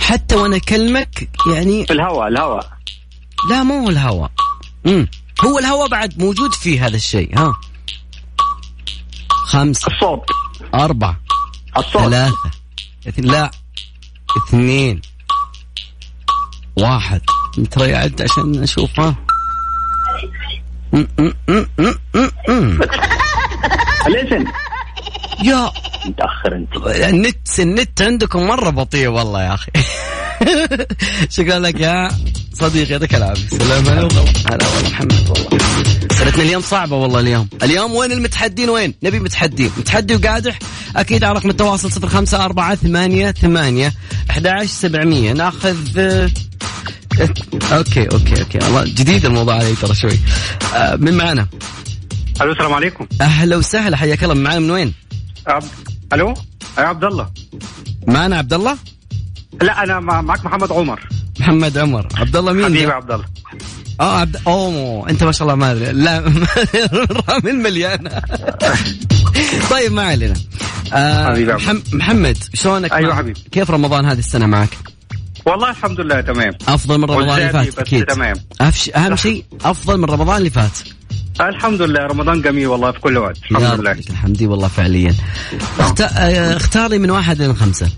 حتى 0.00 0.34
وأنا 0.34 0.56
أكلمك 0.56 1.28
يعني 1.52 1.86
في 1.86 1.92
الهواء 1.92 2.28
الهواء. 2.28 2.72
لا 3.50 3.62
مو 3.62 3.78
هو 3.78 3.88
الهواء. 3.88 4.30
مم. 4.84 5.08
هو 5.44 5.58
الهواء 5.58 5.88
بعد 5.88 6.18
موجود 6.22 6.54
في 6.54 6.80
هذا 6.80 6.96
الشيء 6.96 7.38
ها. 7.38 7.67
خمسة. 9.48 9.86
الصوت. 9.86 10.24
أربعة. 10.74 11.16
الصوت. 11.76 12.02
ثلاثة. 12.02 12.50
اث- 13.08 13.18
لا. 13.18 13.50
اثنين. 14.48 15.00
واحد. 16.76 17.20
ترى 17.70 17.88
يعد 17.90 18.22
عشان 18.22 18.52
نشوف 18.60 19.00
ها. 19.00 19.14
م- 20.92 20.96
م- 21.18 21.32
م- 21.48 21.66
م- 21.78 21.94
م- 22.14 22.30
م. 22.48 22.80
الاسم 24.06 24.44
يا. 25.44 25.70
متأخر 26.06 26.56
أنت. 26.56 26.76
النت 26.86 27.60
النت 27.60 28.02
عندكم 28.02 28.46
مرة 28.46 28.70
بطيء 28.70 29.08
والله 29.08 29.42
يا 29.42 29.54
أخي. 29.54 29.70
شكرا 31.36 31.58
لك 31.58 31.80
يا 31.80 32.08
صديقي 32.60 32.92
يعطيك 32.92 33.14
العافية 33.14 33.58
سلام 33.58 33.86
هلا 33.88 34.02
والله. 34.02 34.24
هلا 34.46 34.66
والله 34.66 34.90
محمد 34.90 35.28
والله. 35.28 35.58
سنتنا 36.12 36.42
اليوم 36.42 36.62
صعبة 36.62 36.96
والله 36.96 37.20
اليوم. 37.20 37.48
اليوم 37.62 37.94
وين 37.94 38.12
المتحدين؟ 38.12 38.70
وين؟ 38.70 38.94
نبي 39.02 39.20
متحدين 39.20 39.70
متحدي 39.76 40.14
وقادح؟ 40.14 40.58
أكيد 40.96 41.24
على 41.24 41.38
رقم 41.38 41.50
التواصل 41.50 41.92
صفر 41.92 42.08
خمسة 42.08 42.44
أربعة 42.44 42.74
ثمانية 42.74 43.30
ثمانية 43.30 43.94
أحد 44.30 44.46
عشر 44.46 44.66
سبعمية. 44.66 45.32
ناخذ 45.32 45.98
آه، 45.98 46.30
okay 47.72 48.08
okay 48.12 48.40
okay. 48.40 48.58
والله 48.64 48.84
جديد 48.84 49.24
الموضوع 49.24 49.54
علي 49.54 49.74
ترى 49.74 49.94
شوي. 49.94 50.18
آه، 50.74 50.96
من 50.96 51.14
معنا؟ 51.16 51.46
ألو 52.42 52.52
السلام 52.52 52.74
عليكم. 52.74 53.06
أهلا 53.20 53.56
وسهلا 53.56 53.96
حياك 53.96 54.24
الله. 54.24 54.34
من 54.34 54.42
معنا 54.42 54.58
من 54.58 54.70
وين؟ 54.70 54.94
عبد... 55.46 55.68
ألو؟ 56.12 56.34
يا 56.78 56.82
عبد 56.82 57.04
الله. 57.04 57.28
معنا 58.06 58.38
عبد 58.38 58.52
الله؟ 58.52 58.78
لا 59.62 59.82
أنا 59.82 60.00
مع... 60.00 60.20
معك 60.20 60.44
محمد 60.44 60.72
عمر. 60.72 61.08
محمد 61.48 61.78
عمر. 61.78 62.08
عبد 62.16 62.36
الله 62.36 62.52
مين؟ 62.52 62.64
حبيبي؟ 62.64 62.92
عبد 62.92 63.10
الله 63.10 63.24
آه 64.00 64.18
عبد 64.20 64.36
اوه 64.46 65.10
أنت 65.10 65.24
ما 65.24 65.32
شاء 65.32 65.42
الله 65.42 65.54
ما 65.54 65.72
أدري. 65.72 65.92
لا 65.92 66.18
رامي 67.28 67.52
مليانه 67.52 68.10
طيب 69.70 69.92
ما 69.92 70.02
علينا. 70.02 70.34
آه 70.92 71.24
حبيبي 71.26 71.52
عبد 71.52 71.62
محم... 71.62 71.80
محمد 71.92 72.36
شلونك؟ 72.54 72.92
مع- 72.92 73.14
حبيبي. 73.14 73.40
كيف 73.52 73.70
رمضان 73.70 74.04
هذه 74.06 74.18
السنة 74.18 74.46
معك؟ 74.46 74.78
والله 75.46 75.70
الحمد 75.70 76.00
لله 76.00 76.20
تمام. 76.20 76.52
أفضل 76.68 76.98
من 76.98 77.04
رمضان 77.04 77.38
اللي 77.38 77.52
فات 77.52 77.78
أكيد. 77.78 78.04
تمام. 78.04 78.36
أفش... 78.60 78.90
أهم 78.90 79.16
شيء 79.16 79.44
أفضل 79.64 79.98
من 79.98 80.04
رمضان 80.04 80.36
اللي 80.36 80.50
فات. 80.50 80.78
الحمد 81.40 81.82
لله 81.82 82.00
رمضان 82.00 82.42
جميل 82.42 82.66
والله 82.66 82.92
في 82.92 83.00
كل 83.00 83.16
وقت 83.18 83.36
الحمد 83.50 83.80
لله. 83.80 83.92
الحمد 83.92 84.42
والله 84.42 84.68
فعليا. 84.68 85.14
اخت... 85.80 86.00
آه، 86.00 86.56
اختار 86.56 86.90
لي 86.90 86.98
من 86.98 87.10
واحد 87.10 87.38
لين 87.42 87.56
خمسه 87.56 87.88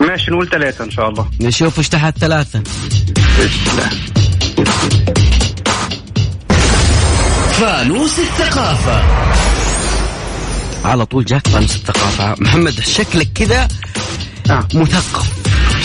ماشي 0.00 0.30
نقول 0.30 0.48
ثلاثة 0.48 0.84
إن 0.84 0.90
شاء 0.90 1.08
الله. 1.08 1.28
نشوف 1.40 1.78
وش 1.78 1.88
تحت 1.88 2.24
الله 2.24 2.46
فانوس 7.52 8.18
الثقافة. 8.18 9.02
على 10.84 11.06
طول 11.06 11.24
جاك 11.24 11.48
فانوس 11.48 11.76
الثقافة. 11.76 12.34
محمد 12.38 12.80
شكلك 12.80 13.28
كذا 13.34 13.68
آه. 14.50 14.68
مثقف. 14.74 15.32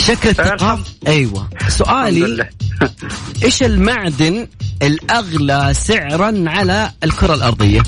شكل 0.08 0.30
الثقافة 0.30 0.84
أيوه. 1.08 1.50
الحمد 1.54 1.70
سؤالي 1.70 2.50
إيش 3.44 3.64
المعدن 3.64 4.48
الأغلى 4.82 5.74
سعرا 5.74 6.44
على 6.48 6.92
الكرة 7.04 7.34
الأرضية؟ 7.34 7.84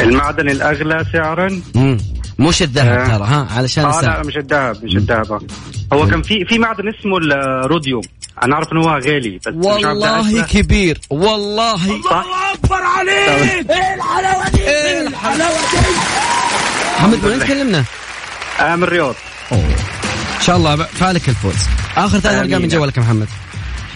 المعدن 0.00 0.48
الأغلى 0.48 1.04
سعرا؟ 1.12 1.62
مم. 1.74 1.98
مش 2.38 2.62
الذهب 2.62 2.98
آه. 2.98 3.06
ترى 3.16 3.26
ها 3.26 3.48
علشان 3.56 3.84
آه 3.84 4.00
لا 4.00 4.22
مش 4.22 4.36
الذهب 4.36 4.84
مش 4.84 4.96
الذهب. 4.96 5.32
آه. 5.32 5.40
هو 5.92 6.06
كان 6.06 6.22
في 6.22 6.44
في 6.44 6.58
معدن 6.58 6.88
اسمه 6.88 7.18
الروديوم 7.18 8.02
أنا 8.42 8.56
عارف 8.56 8.72
إن 8.72 8.76
هو 8.76 8.88
غالي 8.90 9.38
بس 9.46 9.52
مش 9.54 9.66
عارف 9.66 9.80
ده 9.82 9.88
والله 9.88 10.18
أغلى. 10.18 10.42
كبير 10.42 11.00
والله. 11.10 11.76
صح. 12.10 12.26
محمد 16.98 17.18
من 17.24 17.30
وين 17.30 17.40
تكلمنا؟ 17.40 17.84
آه 18.60 18.76
من 18.76 18.82
الرياض. 18.82 19.14
إن 19.52 20.42
شاء 20.42 20.56
الله 20.56 20.76
فالك 20.76 21.28
الفوز. 21.28 21.54
آخر 21.96 22.18
ثلاث 22.18 22.34
أرقام. 22.46 22.62
من 22.62 22.68
جوالك 22.68 22.96
يا 22.96 23.02
محمد. 23.02 23.28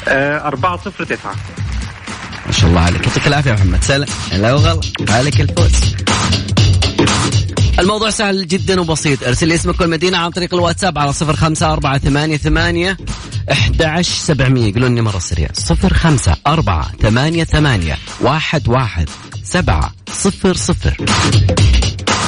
آه 0.08 0.38
4 0.48 0.76
0 0.84 1.04
9 1.04 1.34
ما 2.46 2.52
شاء 2.52 2.70
الله 2.70 2.80
عليك. 2.80 3.06
يعطيك 3.06 3.26
العافية 3.26 3.50
يا 3.50 3.54
محمد. 3.56 3.84
سلام. 3.84 4.08
لا 4.32 4.52
وغلط 4.54 4.84
فالك 5.08 5.40
الفوز. 5.40 5.72
الموضوع 7.78 8.10
سهل 8.10 8.48
جدا 8.48 8.80
وبسيط. 8.80 9.24
ارسل 9.24 9.48
لي 9.48 9.54
اسمك 9.54 9.80
والمدينة 9.80 10.18
عن 10.18 10.30
طريق 10.30 10.54
الواتساب 10.54 10.98
على 10.98 11.12
صفر 11.12 11.36
خمسة 11.36 11.72
أربعة 11.72 11.98
ثمانية 11.98 12.36
ثمانية 12.36 12.96
أحد 13.52 14.02
سبعمية. 14.02 14.74
قولوا 14.74 14.88
لي 14.88 15.00
مرة 15.00 15.18
سريع. 15.18 15.48
صفر 15.52 15.94
خمسة 15.94 16.36
أربعة 16.46 16.92
ثمانية 17.02 17.44
ثمانية 17.44 17.98
واحد 18.20 18.68
واحد 18.68 19.08
سبعة 19.44 19.92
صفر 20.12 20.56
صفر. 20.56 20.96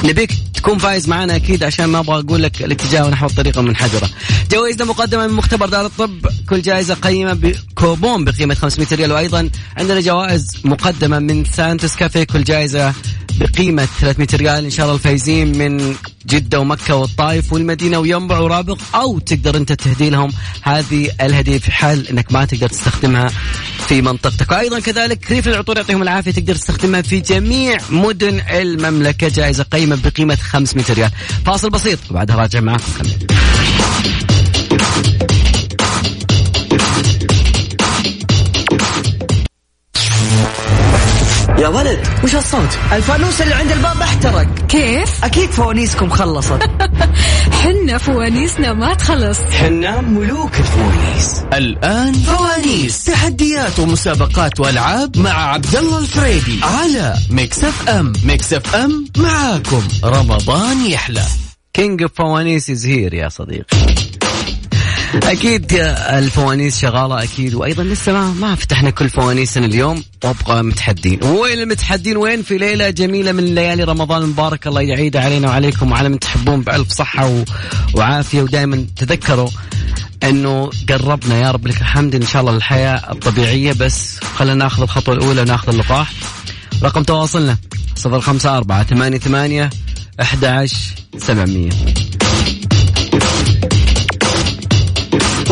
نبيك. 0.04 0.43
تكون 0.64 0.78
فايز 0.78 1.09
معنا 1.09 1.37
أكيد 1.37 1.64
عشان 1.64 1.85
ما 1.85 1.99
أبغى 1.99 2.18
أقول 2.21 2.42
لك 2.42 2.62
الاتجاه 2.62 3.11
نحو 3.11 3.26
الطريقة 3.26 3.61
المنحدرة. 3.61 4.11
جوائزنا 4.52 4.85
مقدمة 4.85 5.26
من 5.26 5.35
مختبر 5.35 5.68
دار 5.68 5.87
الطب، 5.87 6.26
كل 6.49 6.62
جائزة 6.62 6.94
قيمة 6.94 7.33
بكوبون 7.33 8.25
بقيمة 8.25 8.54
500 8.54 8.88
ريال. 8.92 9.12
وأيضا 9.12 9.50
عندنا 9.76 10.00
جوائز 10.00 10.47
مقدمة 10.64 11.18
من 11.18 11.44
سانتوس 11.44 11.97
كافيه. 11.97 12.25
كل 12.25 12.44
جائزة 12.44 12.94
بقيمة 13.40 13.88
300 14.00 14.28
ريال. 14.35 14.64
إن 14.64 14.71
شاء 14.71 14.87
الله 14.87 14.97
الفايزين 14.97 15.59
من 15.59 15.94
جدة 16.26 16.61
ومكة 16.61 16.94
والطائف 16.94 17.52
والمدينة 17.52 17.99
وينبع 17.99 18.38
ورابغ 18.38 18.80
أو 18.94 19.18
تقدر 19.18 19.56
أنت 19.56 19.73
تهدي 19.73 20.11
لهم 20.11 20.33
هذه 20.62 21.11
الهدية 21.21 21.59
في 21.59 21.73
حال 21.73 22.09
إنك 22.09 22.33
ما 22.33 22.44
تقدر 22.44 22.68
تستخدمها 22.68 23.30
في 23.88 24.02
منطقتك. 24.02 24.52
وأيضا 24.52 24.80
كذلك 24.80 25.30
ريف 25.30 25.49
العطور 25.49 25.76
يعطيهم 25.76 26.02
العافية. 26.02 26.30
تقدر 26.30 26.54
تستخدمها 26.54 27.02
في 27.02 27.21
جميع 27.21 27.78
مدن 27.90 28.40
المملكة. 28.50 29.28
جائزة 29.28 29.62
قيمة 29.62 29.99
بقيمة 30.04 30.35
500 30.54 30.92
ريال. 30.92 31.11
فاصل 31.46 31.70
بسيط. 31.70 31.99
وبعدها 32.11 32.37
راجع 32.37 32.61
معكم 32.61 32.92
خلينا 32.99 33.16
يا 41.58 41.68
ولد 41.68 42.06
وش 42.25 42.34
الصوت؟ 42.34 42.78
الفانوس 42.92 43.42
اللي 43.42 43.54
عند 43.54 43.73
الباب 43.73 44.00
احترق. 44.00 44.66
كيف؟ 44.68 45.25
أكيد 45.25 45.50
فوانيسكم 45.50 46.11
خلصت. 46.11 46.70
حنا 47.62 47.99
فوانيسنا 47.99 48.73
ما 48.73 48.94
تخلص. 48.94 49.38
حنا 49.38 50.00
ملوك 50.00 50.50
الفوانيس. 50.58 51.42
الآن 51.52 52.12
فوانيس. 52.12 53.04
تحديات 53.04 53.78
ومسابقات 53.78 54.61
وألعاب 54.61 55.18
مع 55.18 55.52
عبد 55.52 55.76
الله 55.76 55.99
الفريدي 55.99 56.61
على 56.62 57.14
Mix 57.30 57.64
FM 57.64 58.12
Mix 58.25 58.52
FM 58.52 59.06
معاكم. 59.16 59.82
رمضان 60.04 60.87
يحلى. 60.87 61.25
king 61.75 62.02
of 62.02 62.12
فوانيس 62.14 62.70
is 62.70 62.87
here 62.87 63.14
يا 63.14 63.28
صديقي. 63.28 63.93
أكيد 65.23 65.73
الفوانيس 66.11 66.78
شغالة 66.78 67.23
أكيد 67.23 67.54
وأيضا 67.54 67.83
لسه 67.83 68.12
ما 68.12 68.33
ما 68.33 68.54
فتحنا 68.54 68.90
كل 68.90 69.09
فوانيسنا 69.09 69.66
اليوم 69.66 70.02
وأبغى 70.25 70.64
متحدين. 70.64 71.25
وين 71.25 71.59
المتحدين؟ 71.61 72.16
وين 72.16 72.42
في 72.42 72.59
ليلة 72.59 72.90
جميلة 72.90 73.33
من 73.33 73.54
ليالي 73.54 73.85
رمضان؟ 73.85 74.23
المبارك 74.23 74.66
الله 74.66 74.80
يعيد 74.80 75.16
علينا 75.16 75.49
وعليكم 75.49 75.92
وعلى 75.92 76.09
من 76.09 76.18
تحبون 76.18 76.61
بالف 76.61 76.92
صحة 76.92 77.26
و... 77.28 77.44
وعافية. 77.94 78.42
ودائما 78.42 78.87
تذكروا 78.97 79.49
إنه 80.23 80.71
قربنا 80.88 81.40
يا 81.40 81.50
رب 81.50 81.66
لك 81.66 81.80
الحمد 81.80 82.14
إن 82.14 82.26
شاء 82.26 82.42
الله 82.42 82.52
للحياة 82.52 83.12
الطبيعية 83.12 83.73
بس 83.73 84.18
خلينا 84.37 84.54
ناخذ 84.54 84.83
الخطوة 84.83 85.14
الأولى 85.14 85.40
وناخذ 85.40 85.68
اللقاح. 85.68 86.12
رقم 86.83 87.02
تواصلنا 87.02 87.56
054 88.06 88.85
88 88.85 89.71
11 90.21 90.76
700 91.18 91.71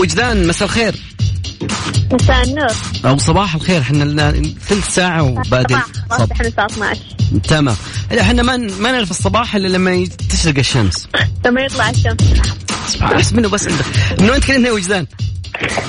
وجدان 0.02 0.46
مساء 0.46 0.68
الخير. 0.68 0.94
مساء 2.12 2.42
النور. 2.42 2.72
أو 3.04 3.18
صباح 3.18 3.54
الخير 3.54 3.80
إحنا 3.80 4.04
لنا 4.04 4.32
ثلث 4.68 4.94
ساعة 4.94 5.22
وبعدين 5.22 5.78
صباح 6.10 6.18
صب 6.18 6.32
إحنا 6.32 6.48
الساعة 6.48 6.66
12 6.66 7.00
تمام. 7.48 7.76
إحنا 8.20 8.42
ما 8.42 8.56
ما 8.56 8.92
نعرف 8.92 9.10
الصباح 9.10 9.54
إلا 9.54 9.68
لما 9.68 10.06
تشرق 10.28 10.58
الشمس. 10.58 11.08
لما 11.46 11.60
يطلع 11.60 11.90
الشمس. 11.90 12.20
أحس 13.02 13.32
منه 13.32 13.48
بس 13.48 13.68
عندك 13.68 13.84
من 14.20 14.30
وين 14.30 14.40
تكلمنا 14.40 14.68
يا 14.68 14.72
وجدان؟ 14.72 15.06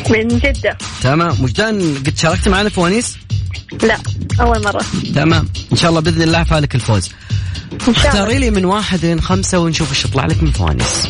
من 0.10 0.28
جدة. 0.28 0.78
تمام. 1.04 1.44
وجدان 1.44 1.96
قد 1.96 2.18
شاركت 2.18 2.48
معنا 2.48 2.70
فوانيس؟ 2.70 3.18
لا 3.84 3.98
أول 4.42 4.64
مرة. 4.64 4.84
تمام. 5.16 5.48
إن 5.72 5.78
شاء 5.78 5.90
الله 5.90 6.02
بإذن 6.02 6.22
الله 6.22 6.44
فالك 6.44 6.76
الفوز. 6.76 7.12
إن 7.88 7.94
اختاري 7.94 8.40
لي 8.40 8.52
من 8.52 8.66
واحد 8.66 9.06
لين 9.06 9.22
خمسة 9.22 9.60
ونشوف 9.60 9.90
إيش 9.90 10.06
يطلع 10.06 10.26
لك 10.26 10.44
من 10.44 10.52
فوانيس؟ 10.52 11.08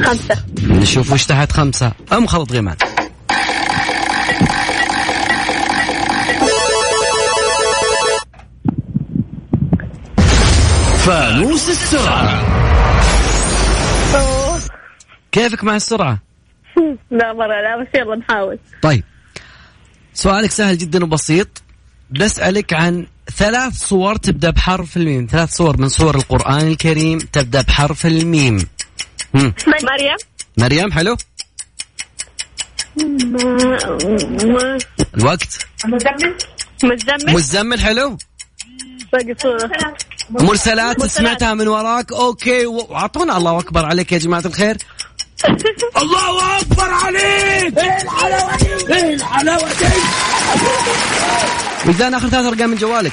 خمسة. 0.00 0.44
نشوف 0.62 1.12
وش 1.12 1.26
تحت 1.26 1.52
خمسة. 1.52 1.92
أم 2.12 2.26
خلط 2.26 2.52
غيمان. 2.52 2.76
فانوس 11.06 11.68
السرعة. 11.68 12.42
أوه. 14.14 14.60
كيفك 15.32 15.64
مع 15.64 15.76
السرعة؟ 15.76 16.18
لا 17.10 17.32
مرة 17.32 17.46
لا 17.46 17.82
بس 17.82 17.88
يلا 17.94 18.16
نحاول. 18.16 18.58
طيب. 18.82 19.04
سؤالك 20.14 20.50
سهل 20.50 20.78
جدا 20.78 21.04
وبسيط. 21.04 21.62
بسألك 22.10 22.72
عن 22.72 23.06
ثلاث 23.36 23.72
صور 23.72 24.16
تبدأ 24.16 24.50
بحرف 24.50 24.96
الميم. 24.96 25.26
ثلاث 25.30 25.56
صور 25.56 25.76
من 25.76 25.88
صور 25.88 26.14
القرآن 26.14 26.66
الكريم 26.68 27.18
تبدأ 27.18 27.62
بحرف 27.62 28.06
الميم. 28.06 28.66
مريم؟ 29.34 30.16
مريم 30.58 30.92
حلو. 30.92 31.16
ما- 32.96 34.78
الوقت. 35.16 35.66
مزمل؟ 35.84 36.36
مزمل. 36.84 37.34
مزمل 37.34 37.80
حلو. 37.80 38.18
باقي 39.12 39.34
صورة. 39.42 39.70
مرسلات 40.30 41.06
سمعتها 41.06 41.54
من 41.54 41.68
وراك. 41.68 42.12
أوكي 42.12 42.66
واعطونا 42.66 43.36
الله 43.36 43.58
أكبر 43.58 43.84
عليك 43.86 44.12
يا 44.12 44.18
جماعة 44.18 44.42
الخير. 44.46 44.76
الله 45.44 46.60
أكبر 46.60 46.90
عليك. 46.90 47.78
إيه 47.78 48.02
الحلاوه 48.02 48.56
دي 48.56 48.94
إيه 48.94 49.14
الحلاوه 49.14 49.68
دي 49.68 49.86
وجدان 51.86 52.14
آخر 52.14 52.28
ثلاث 52.28 52.46
أرقام 52.46 52.70
من 52.70 52.76
جوالك؟ 52.76 53.12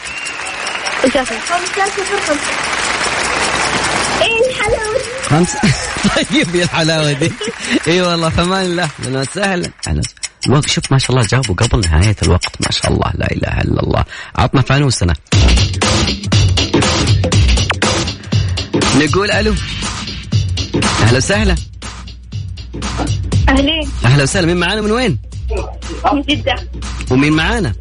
إيه 4.22 4.50
الحلاوة 4.50 4.98
خمسة 5.29 5.60
طيب 6.15 6.55
يا 6.55 6.63
الحلاوة 6.63 7.12
دي. 7.12 7.31
إي 7.88 8.01
والله 8.01 8.29
فمان 8.29 8.65
الله 8.65 8.89
أهلا 9.05 9.19
وسهلا 9.19 9.72
أهلا. 9.88 10.01
وسهلا. 10.48 10.67
شوف 10.67 10.91
ما 10.91 10.98
شاء 10.98 11.12
الله 11.12 11.27
جاوبوا 11.27 11.55
قبل 11.55 11.79
نهاية 11.79 12.15
الوقت. 12.24 12.51
ما 12.59 12.72
شاء 12.72 12.92
الله 12.92 13.11
لا 13.16 13.31
إله 13.31 13.61
إلا 13.61 13.83
الله. 13.83 14.05
عطنا 14.35 14.61
فانوسنا. 14.61 15.13
نقول 18.96 19.31
ألو. 19.31 19.55
أهلا 21.01 21.18
وسهلا. 21.18 21.55
أهلين 23.50 23.90
أهلا 24.05 24.24
وسهلا 24.24 24.48
مين 24.48 24.57
معانا 24.57 24.81
من 24.81 24.92
وين؟ 24.92 25.18
من 26.13 26.22
جدة 26.22 26.55
ومين 27.11 27.33
معانا؟ 27.33 27.74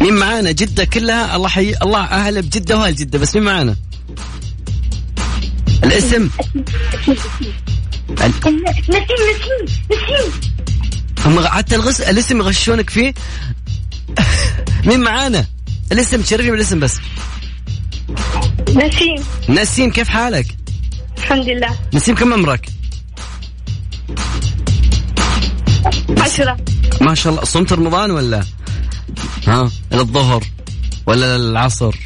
مين 0.00 0.14
معانا؟ 0.14 0.52
جدة 0.52 0.84
كلها 0.84 1.36
الله 1.36 1.48
حي 1.48 1.74
الله 1.82 2.00
أهلا 2.04 2.40
بجدة 2.40 2.78
وأهل 2.78 2.94
جدة 2.94 3.18
بس 3.18 3.36
مين 3.36 3.44
معانا؟ 3.44 3.76
الاسم 5.84 6.28
ال- 6.50 6.64
نسيم 8.14 8.64
نسيم 8.88 9.66
نسيم 9.92 10.30
هم 11.26 11.46
حتى 11.46 11.74
الغس... 11.74 12.00
الاسم 12.00 12.38
يغشونك 12.38 12.90
فيه 12.90 13.14
مين 14.86 15.00
معانا؟ 15.00 15.46
الاسم 15.92 16.22
تشرفني 16.22 16.50
بالاسم 16.50 16.80
بس 16.80 16.98
نسيم 18.76 19.24
نسيم 19.48 19.90
كيف 19.90 20.08
حالك؟ 20.08 20.46
الحمد 21.22 21.48
لله. 21.48 21.78
نسيم 21.94 22.14
كم 22.14 22.32
عمرك؟ 22.32 22.68
عشرة. 26.18 26.56
ما 27.00 27.14
شاء 27.14 27.32
الله 27.32 27.44
صمت 27.44 27.72
رمضان 27.72 28.10
ولا؟ 28.10 28.44
ها 29.46 29.70
إلى 29.92 30.00
الظهر 30.00 30.44
ولا 31.06 31.36
العصر؟ 31.36 31.96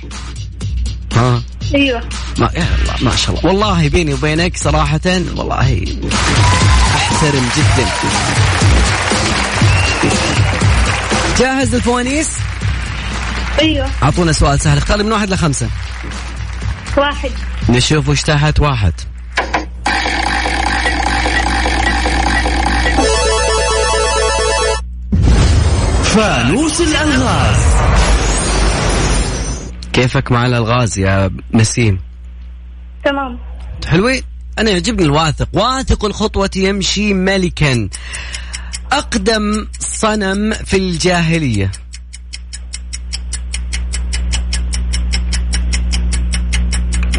ها؟ 1.17 1.43
أيوه. 1.75 2.01
ما 2.39 2.51
يا 2.55 2.67
الله 2.83 3.11
ما 3.11 3.17
شاء 3.17 3.37
الله. 3.37 3.47
والله 3.47 3.89
بيني 3.89 4.15
وبينك 4.15 4.57
صراحة 4.57 5.01
والله 5.07 5.85
أحترم 6.97 7.49
جدا. 7.57 7.87
جاهز 11.39 11.75
للفوانيس؟ 11.75 12.29
أيوه. 13.61 13.91
اعطونا 14.03 14.33
سؤال 14.33 14.61
سهل. 14.61 14.79
اختار 14.79 15.03
من 15.03 15.13
واحد 15.13 15.31
لخمسة. 15.31 15.69
واحد. 16.99 17.31
نشوف 17.69 18.09
وش 18.09 18.23
تحت 18.23 18.61
واحد. 18.61 18.93
فانوس 26.03 26.81
الألغاز. 26.81 27.57
كيفك 29.93 30.33
مع 30.33 30.47
الألغاز 30.47 30.99
يا 30.99 31.31
نسيم؟ 31.55 32.01
تمام. 33.05 33.39
حلوين. 33.87 34.23
أنا 34.59 34.71
يعجبني 34.71 35.05
الواثق. 35.05 35.49
واثق 35.53 36.05
الخطوة 36.05 36.51
يمشي 36.57 37.15
ملكا. 37.15 37.89
أقدم 38.93 39.67
صنم 39.79 40.53
في 40.53 40.77
الجاهلية. 40.77 41.71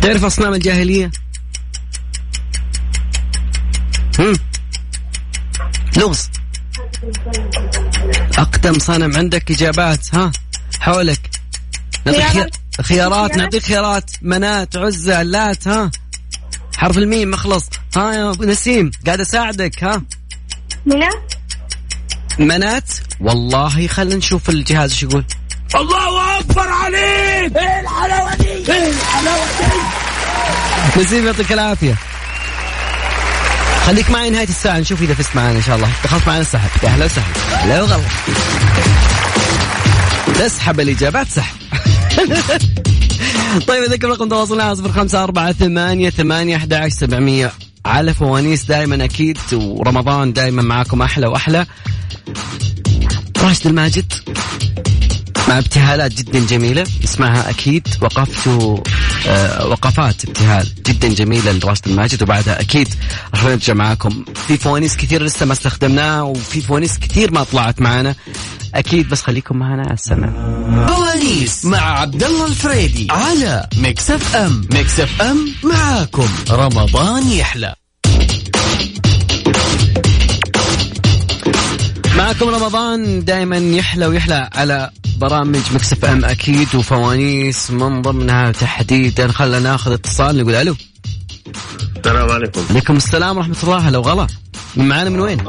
تعرف 0.08 0.26
أصنام 0.26 0.54
الجاهلية؟ 0.54 1.12
هم؟ 4.20 4.34
لغز 5.98 6.30
أقدم 8.38 8.80
صنم 8.80 9.18
عندك 9.18 9.52
إجابات 9.52 10.16
ها؟ 10.16 10.32
حولك. 10.80 11.30
نعطيك 12.06 12.24
خيار- 12.26 12.50
خيارات. 12.82 13.38
نعطيك 13.38 13.64
خيارات. 13.64 14.12
منات 14.22 14.76
عزة 14.78 15.24
لات 15.24 15.68
ها؟ 15.68 15.92
حرف 16.78 16.98
الميم 16.98 17.32
مخلص. 17.32 17.66
ها 17.98 18.14
يا 18.14 18.34
نسيم 18.46 18.92
قاعد 19.06 19.20
أساعدك 19.22 19.84
ها؟ 19.84 20.02
منى؟ 20.86 21.10
منات؟ 22.40 22.92
والله 23.20 23.88
خلينا 23.88 24.16
نشوف 24.16 24.50
الجهاز 24.50 24.92
إيش 24.92 25.04
يقول. 25.04 25.26
الله 25.76 26.40
أكبر 26.40 26.68
عليك! 26.68 27.58
إيه 27.58 27.80
الحلاوة 27.80 28.36
دي؟ 28.36 28.50
إيه 28.50 28.90
الحلاوة 28.90 29.46
دي؟ 29.60 29.97
نسيم 30.98 31.26
يعطيك 31.26 31.52
العافية. 31.54 31.96
خليك 33.86 34.10
معي 34.10 34.30
نهاية 34.30 34.48
الساعة 34.48 34.80
نشوف 34.80 35.02
إذا 35.02 35.14
فزت 35.14 35.36
معنا 35.36 35.52
إن 35.52 35.62
شاء 35.62 35.76
الله. 35.76 35.90
دخلت 36.04 36.28
معنا 36.28 36.42
السحب. 36.42 36.70
يا 36.84 36.90
أهلا 36.90 37.06
وسهلا. 37.06 37.68
لا 37.68 37.82
وغلط 37.82 38.04
تسحب 40.36 40.80
الإجابات 40.80 41.28
سحب. 41.28 41.56
طيب 43.68 43.84
اذكر 43.84 44.10
رقم 44.10 44.30
تواصلنا 44.30 44.76
صفر 44.76 44.92
خمسة 44.92 45.24
أربعة 45.24 45.52
ثمانية 45.52 46.10
ثمانية 46.10 46.56
أحد 46.56 46.74
عشر 46.74 46.96
سبعمية. 46.96 47.52
على 47.86 48.14
فوانيس 48.14 48.66
دائما 48.66 49.06
أكيد 49.06 49.38
ورمضان 49.54 50.34
دائما 50.34 50.62
معاكم 50.62 51.02
أحلى 51.02 51.28
وأحلى. 51.28 51.66
راشد 53.38 53.68
الماجد 53.68 54.14
مع 55.48 55.58
ابتهالات 55.58 56.14
جدا 56.14 56.40
جميلة. 56.40 56.84
اسمها 57.04 57.50
أكيد 57.50 57.88
وقفت 58.02 58.48
وقفات 59.66 60.26
ابتهال. 60.26 60.68
جدا 60.86 61.08
جميلة 61.08 61.52
لراشد 61.52 61.88
الماجد 61.88 62.24
وبعدها 62.24 62.62
أكيد 62.62 62.88
راح 63.34 63.44
نرجع 63.44 63.74
معاكم 63.74 64.26
في 64.48 64.58
فوانيس 64.58 64.98
كثير 64.98 65.24
لسه 65.24 65.46
ما 65.46 65.54
استخدمناها 65.54 66.22
وفي 66.22 66.62
فوانيس 66.62 67.00
كثير 67.00 67.32
ما 67.32 67.44
طلعت 67.44 67.82
معنا. 67.82 68.16
أكيد 68.76 69.10
بس 69.10 69.22
خليكم 69.22 69.58
معنا 69.58 69.82
على 69.82 69.94
السمع. 69.94 70.32
فوانيس 70.88 71.66
مع 71.66 72.00
عبد 72.00 72.24
الله 72.24 72.46
الفريدي 72.46 73.08
على 73.10 73.70
Mix 73.78 74.12
FM. 74.12 74.68
Mix 74.74 75.00
FM 75.00 75.54
معاكم. 75.64 76.30
رمضان 76.52 77.32
يحلى. 77.32 77.76
معكم 82.16 82.50
رمضان 82.50 83.26
دائما 83.26 83.58
يحلى 83.58 84.06
ويحلى 84.06 84.50
على 84.56 84.90
برامج 85.18 85.62
Mix 85.74 86.06
FM 86.06 86.26
أكيد 86.26 86.76
وفوانيس 86.76 87.72
من 87.72 88.02
ضمنها 88.02 88.52
تحديدا. 88.52 89.32
خلنا 89.32 89.60
ناخذ 89.60 89.92
اتصال 89.92 90.38
نقول 90.38 90.56
ألو. 90.56 90.76
السلام 91.98 92.30
عليكم. 92.30 92.62
عليكم 92.70 92.96
السلام 92.96 93.38
ورحمة 93.38 93.56
الله. 93.64 93.78
هلا 93.78 93.98
وغلا. 93.98 94.28
من 94.76 94.88
معانا 94.88 95.10
من 95.10 95.20
وين؟ 95.20 95.40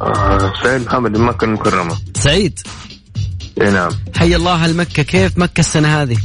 آه 0.00 0.52
سعيد 0.62 0.86
محمد 0.86 1.16
من 1.16 1.24
مكة 1.24 1.44
المكرمة. 1.44 1.98
سعيد. 2.16 2.60
إي 3.62 3.70
نعم. 3.70 3.90
حي 4.16 4.36
الله 4.36 4.66
المكة 4.66 5.02
كيف 5.02 5.38
مكة 5.38 5.60
السنة 5.60 6.02
هذه؟ 6.02 6.18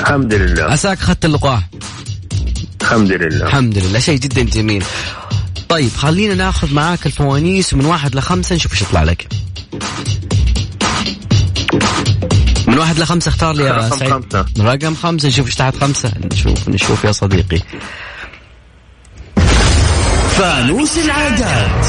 الحمد 0.00 0.34
لله. 0.34 0.62
عساك 0.64 0.98
أخذت 0.98 1.24
اللقاح. 1.24 1.68
الحمد 2.82 3.12
لله. 3.12 3.46
الحمد 3.46 3.78
لله. 3.78 3.98
شيء 3.98 4.18
جدا 4.18 4.42
جميل. 4.42 4.84
طيب 5.68 5.90
خلينا 5.96 6.34
ناخذ 6.34 6.74
معاك 6.74 7.06
الفوانيس 7.06 7.74
ومن 7.74 7.84
واحد 7.84 8.14
لخمسة. 8.14 8.54
نشوف 8.56 8.72
إيش 8.72 8.82
يطلع 8.82 9.02
لك. 9.02 9.43
من 12.74 12.80
واحد 12.80 12.98
لخمسة 12.98 13.28
اختار 13.28 13.54
لي 13.54 13.64
يا 13.64 13.72
رقم 13.72 13.98
سعيد. 13.98 14.12
خمسة. 14.12 14.46
رقم 14.58 14.94
خمسة 14.94 15.28
نشوف 15.28 15.46
إيش 15.46 15.54
تحت 15.54 15.76
خمسة. 15.76 16.12
نشوف 16.32 16.68
نشوف 16.68 17.04
يا 17.04 17.12
صديقي. 17.12 17.60
فانوس 20.30 20.98
العادات. 20.98 21.86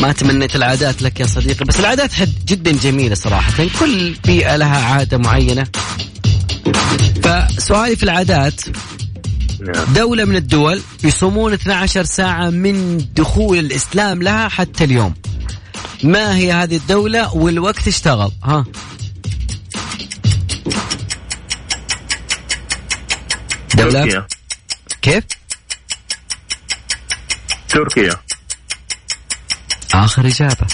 ما 0.00 0.12
تمنيت 0.12 0.56
العادات 0.56 1.02
لك 1.02 1.20
يا 1.20 1.26
صديقي 1.26 1.64
بس 1.64 1.80
العادات 1.80 2.12
حد 2.12 2.32
جدا 2.46 2.72
جميلة 2.72 3.14
صراحة. 3.14 3.52
كل 3.80 4.14
بيئة 4.24 4.56
لها 4.56 4.94
عادة 4.94 5.18
معينة. 5.18 5.66
فسؤالي 7.22 7.96
في 7.96 8.02
العادات 8.02 8.60
نعم. 9.60 9.94
دولة 9.94 10.24
من 10.24 10.36
الدول 10.36 10.82
يصومون 11.04 11.52
12 11.52 12.04
ساعة 12.04 12.50
من 12.50 13.04
دخول 13.16 13.58
الإسلام 13.58 14.22
لها 14.22 14.48
حتى 14.48 14.84
اليوم. 14.84 15.14
ما 16.02 16.36
هي 16.36 16.52
هذه 16.52 16.76
الدولة 16.76 17.34
والوقت 17.34 17.88
اشتغل؟ 17.88 18.32
ها. 18.44 18.64
دولة. 23.74 24.02
تركيا. 24.02 24.26
كيف؟ 25.02 25.24
تركيا. 27.68 28.20
آخر 29.94 30.26
إجابة. 30.26 30.66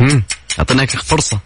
هم 0.00 0.24
أعطيناك 0.58 0.90
فرصة. 0.90 1.40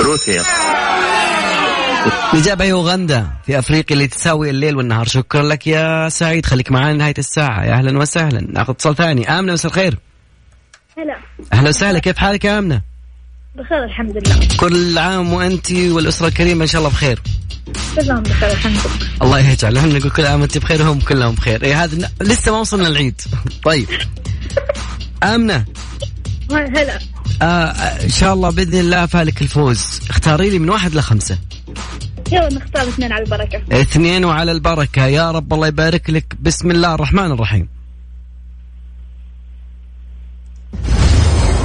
روسيا. 0.00 0.79
الإجابة 2.34 2.64
هي 2.64 2.72
أوغندا 2.72 3.30
في 3.46 3.58
أفريقيا 3.58 3.96
اللي 3.96 4.06
تساوي 4.06 4.50
الليل 4.50 4.76
والنهار. 4.76 5.06
شكرا 5.06 5.42
لك 5.42 5.66
يا 5.66 6.08
سعيد. 6.08 6.46
خليك 6.46 6.72
معنا 6.72 6.92
نهاية 6.92 7.14
الساعة. 7.18 7.64
يا 7.64 7.72
أهلا 7.72 7.98
وسهلا. 7.98 8.40
ناخذ 8.40 8.70
اتصال 8.70 8.96
ثاني. 8.96 9.38
آمنة 9.38 9.52
مساء 9.52 9.70
الخير. 9.70 9.98
هلا. 10.98 11.16
أهلا 11.52 11.68
وسهلا. 11.68 11.98
كيف 11.98 12.16
حالك 12.18 12.44
يا 12.44 12.58
آمنة؟ 12.58 12.82
بخير 13.56 13.84
الحمد 13.84 14.16
لله. 14.16 14.48
كل 14.56 14.98
عام 14.98 15.32
وأنت 15.32 15.72
والأسرة 15.72 16.28
الكريمة 16.28 16.62
إن 16.62 16.66
شاء 16.66 16.78
الله 16.78 16.90
بخير. 16.90 17.22
كلهم 17.96 18.22
بخير 18.22 18.50
الحمد 18.50 18.72
لله. 18.72 19.08
الله 19.22 19.50
يجعل 19.50 19.76
إحنا 19.76 19.98
نقول 19.98 20.10
كل 20.10 20.26
عام 20.26 20.40
وأنت 20.40 20.58
بخير 20.58 20.82
وهم 20.82 21.00
كلهم 21.00 21.34
بخير. 21.34 21.64
اي 21.64 21.74
هذا 21.74 22.10
لسه 22.20 22.52
ما 22.52 22.58
وصلنا 22.58 22.88
العيد. 22.88 23.20
طيب. 23.64 23.88
آمنة. 25.22 25.64
هلا. 26.52 26.98
آه 27.42 27.70
إن 28.04 28.08
شاء 28.08 28.34
الله 28.34 28.50
بإذن 28.50 28.80
الله 28.80 29.06
فالك 29.06 29.42
الفوز. 29.42 30.00
اختاري 30.10 30.50
لي 30.50 30.58
من 30.58 30.70
واحد 30.70 30.94
لخمسة. 30.94 31.38
يلا 32.32 32.48
نختار 32.52 32.88
اثنين 32.88 33.12
على 33.12 33.24
البركة. 33.24 33.62
اثنين 33.72 34.24
وعلى 34.24 34.52
البركة. 34.52 35.06
يا 35.06 35.30
رب 35.30 35.52
الله 35.52 35.66
يبارك 35.66 36.10
لك. 36.10 36.34
بسم 36.40 36.70
الله 36.70 36.94
الرحمن 36.94 37.32
الرحيم. 37.32 37.68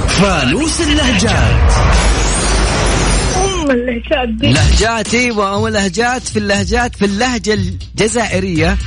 فانوس 0.08 0.80
اللهجات. 0.80 1.72
أم 3.36 3.70
اللهجات 3.70 4.28
دي. 4.28 4.52
لهجات 4.52 5.14
أيوه 5.14 5.56
ولهجات 5.56 6.22
في 6.22 6.38
اللهجات 6.38 6.96
في 6.96 7.04
اللهجة 7.04 7.54
الجزائرية. 7.54 8.78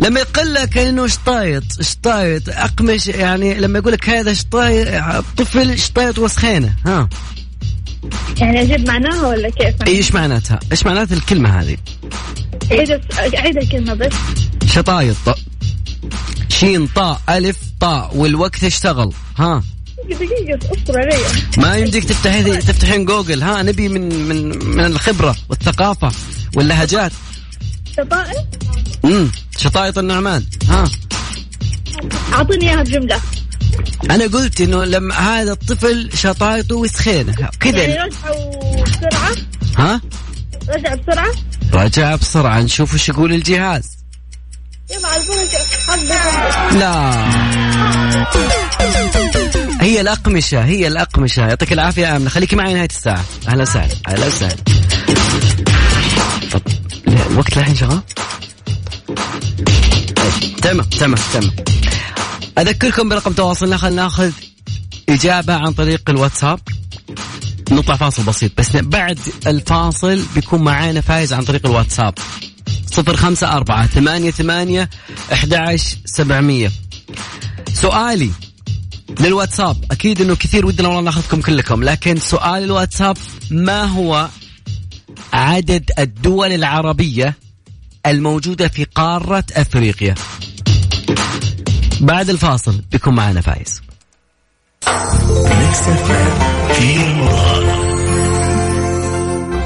لما 0.00 0.20
يقول 0.20 0.54
لك 0.54 0.78
إنه 0.78 1.06
شطايط 1.06 1.64
شطايط 1.80 2.48
أقمش 2.48 3.06
يعني 3.06 3.54
لما 3.54 3.78
يقول 3.78 3.92
لك 3.92 4.08
هذا 4.08 4.34
شطايط 4.34 4.88
طفل 5.36 5.78
شطايط 5.78 6.18
وسخينه 6.18 6.74
ها. 6.86 7.08
يعني 8.38 8.62
أجيب 8.62 8.88
معناها 8.88 9.26
ولا 9.26 9.50
كيف؟ 9.50 9.74
إيش 9.86 10.12
معناتها؟ 10.12 10.60
إيش 10.72 10.86
معنات 10.86 11.12
الكلمة 11.12 11.60
هذه؟ 11.60 11.76
عيد 13.34 13.56
الكلمة 13.56 13.94
بس. 13.94 14.12
شطايط. 14.66 15.16
شين 16.48 16.86
طاء 16.86 17.20
ألف 17.28 17.56
طاء 17.80 18.16
والوقت 18.16 18.64
اشتغل 18.64 19.12
ها. 19.38 19.62
دقيقة 20.10 20.58
اصبر 20.72 20.98
علي. 20.98 21.22
ما 21.58 21.76
يمديك 21.76 22.04
تفتحي 22.04 22.56
تفتحين 22.56 23.04
جوجل 23.04 23.42
ها. 23.42 23.62
نبي 23.62 23.88
من 23.88 24.28
من 24.28 24.66
من 24.66 24.84
الخبرة 24.84 25.36
والثقافة 25.48 26.12
واللهجات. 26.56 27.12
شطائر؟ 27.96 28.44
امم 29.04 29.30
شطايط 29.58 29.98
النعمان 29.98 30.44
ها. 30.68 30.84
أعطيني 32.32 32.70
إياها 32.70 32.82
بجملة. 32.82 33.20
أنا 34.10 34.24
قلت 34.24 34.60
إنه 34.60 34.84
لما 34.84 35.14
هذا 35.14 35.52
الطفل 35.52 36.10
شطايطه 36.14 36.76
وسخينة 36.76 37.34
يعني 37.38 37.56
كذا 37.60 37.84
رجعوا 37.84 38.84
بسرعة؟ 38.84 39.36
ها؟ 39.78 40.00
رجع 40.68 40.94
بسرعة؟ 40.94 41.32
رجع 41.72 42.16
بسرعة 42.16 42.60
نشوف 42.60 42.94
وش 42.94 43.08
يقول 43.08 43.32
الجهاز. 43.32 43.84
يلا 44.90 45.08
لا. 46.78 47.12
هي 49.80 50.00
الأقمشة 50.00 50.64
هي 50.64 50.86
الأقمشة. 50.86 51.40
يعطيك 51.40 51.72
العافية 51.72 52.02
يا 52.02 52.16
آمنة. 52.16 52.30
خليكي 52.30 52.56
معي 52.56 52.74
نهاية 52.74 52.88
الساعة. 52.90 53.24
أهلا 53.48 53.62
وسهلا 53.62 53.94
أهلا 54.08 54.26
وسهلا. 54.26 54.56
الوقت 57.12 57.58
الحين 57.58 57.74
شغال 57.74 58.00
تمام 60.62 60.86
تمام 60.86 61.20
تمام. 61.32 61.50
أذكركم 62.58 63.08
برقم 63.08 63.32
تواصلنا 63.32 63.76
خلينا 63.76 64.02
ناخذ 64.02 64.30
إجابة 65.08 65.54
عن 65.54 65.72
طريق 65.72 66.10
الواتساب. 66.10 66.60
نطلع 67.70 67.96
فاصل 67.96 68.22
بسيط 68.22 68.52
بس 68.58 68.76
بعد 68.76 69.18
الفاصل 69.46 70.22
بيكون 70.34 70.62
معانا 70.62 71.00
فايز 71.00 71.32
عن 71.32 71.44
طريق 71.44 71.66
الواتساب. 71.66 72.14
صفر 72.92 73.16
خمسة 73.16 73.52
أربعة 73.52 73.86
ثمانية 73.86 74.30
ثمانية 74.30 74.90
أحد 75.32 75.76
سبعمية. 76.04 76.72
سؤالي 77.74 78.30
للواتساب. 79.20 79.84
أكيد 79.90 80.20
أنه 80.20 80.36
كثير 80.36 80.66
ودنا 80.66 80.88
والله 80.88 81.02
ناخذكم 81.02 81.40
كلكم 81.40 81.84
لكن 81.84 82.16
سؤال 82.16 82.64
الواتساب 82.64 83.16
ما 83.50 83.84
هو 83.84 84.28
عدد 85.32 85.90
الدول 85.98 86.52
العربية 86.52 87.34
الموجودة 88.06 88.68
في 88.68 88.84
قارة 88.84 89.44
أفريقيا. 89.52 90.14
بعد 92.00 92.30
الفاصل 92.30 92.82
بيكون 92.92 93.14
معنا 93.14 93.40
فايز. 93.40 93.82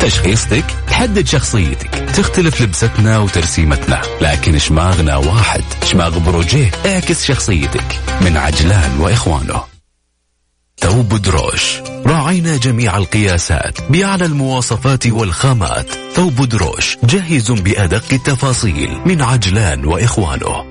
تشخيصتك 0.01 0.65
تحدد 0.89 1.27
شخصيتك. 1.27 1.91
تختلف 1.91 2.63
لبستنا 2.63 3.19
وترسيمتنا 3.19 4.03
لكن 4.21 4.59
شماغنا 4.59 5.17
واحد. 5.17 5.65
شماغ 5.85 6.19
بروجيه 6.19 6.71
اعكس 6.87 7.25
شخصيتك 7.25 8.01
من 8.21 8.37
عجلان 8.37 9.01
وإخوانه. 9.01 9.76
ثوب 10.87 11.09
دروش 11.09 11.81
راعينا 12.07 12.57
جميع 12.57 12.97
القياسات 12.97 13.79
بأعلى 13.91 14.25
المواصفات 14.25 15.07
والخامات. 15.07 15.91
ثوب 16.15 16.35
دروش 16.35 16.99
جاهز 17.05 17.51
بأدق 17.51 18.05
التفاصيل 18.13 18.99
من 19.07 19.23
عجلان 19.23 19.85
وإخوانه. 19.85 20.65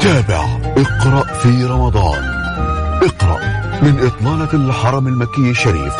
تابع. 0.00 0.58
اقرأ 0.76 1.24
في 1.38 1.64
رمضان. 1.64 2.24
اقرأ 3.02 3.38
من 3.82 3.98
إطلالة 4.06 4.66
الحرم 4.66 5.06
المكي 5.08 5.50
الشريف. 5.50 5.94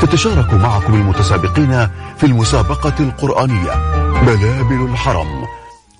تتشارك 0.00 0.54
معكم 0.54 0.94
المتسابقين 0.94 1.88
في 2.18 2.24
المسابقة 2.24 2.94
القرآنية. 3.00 3.72
بلابل 4.22 4.90
الحرم. 4.90 5.44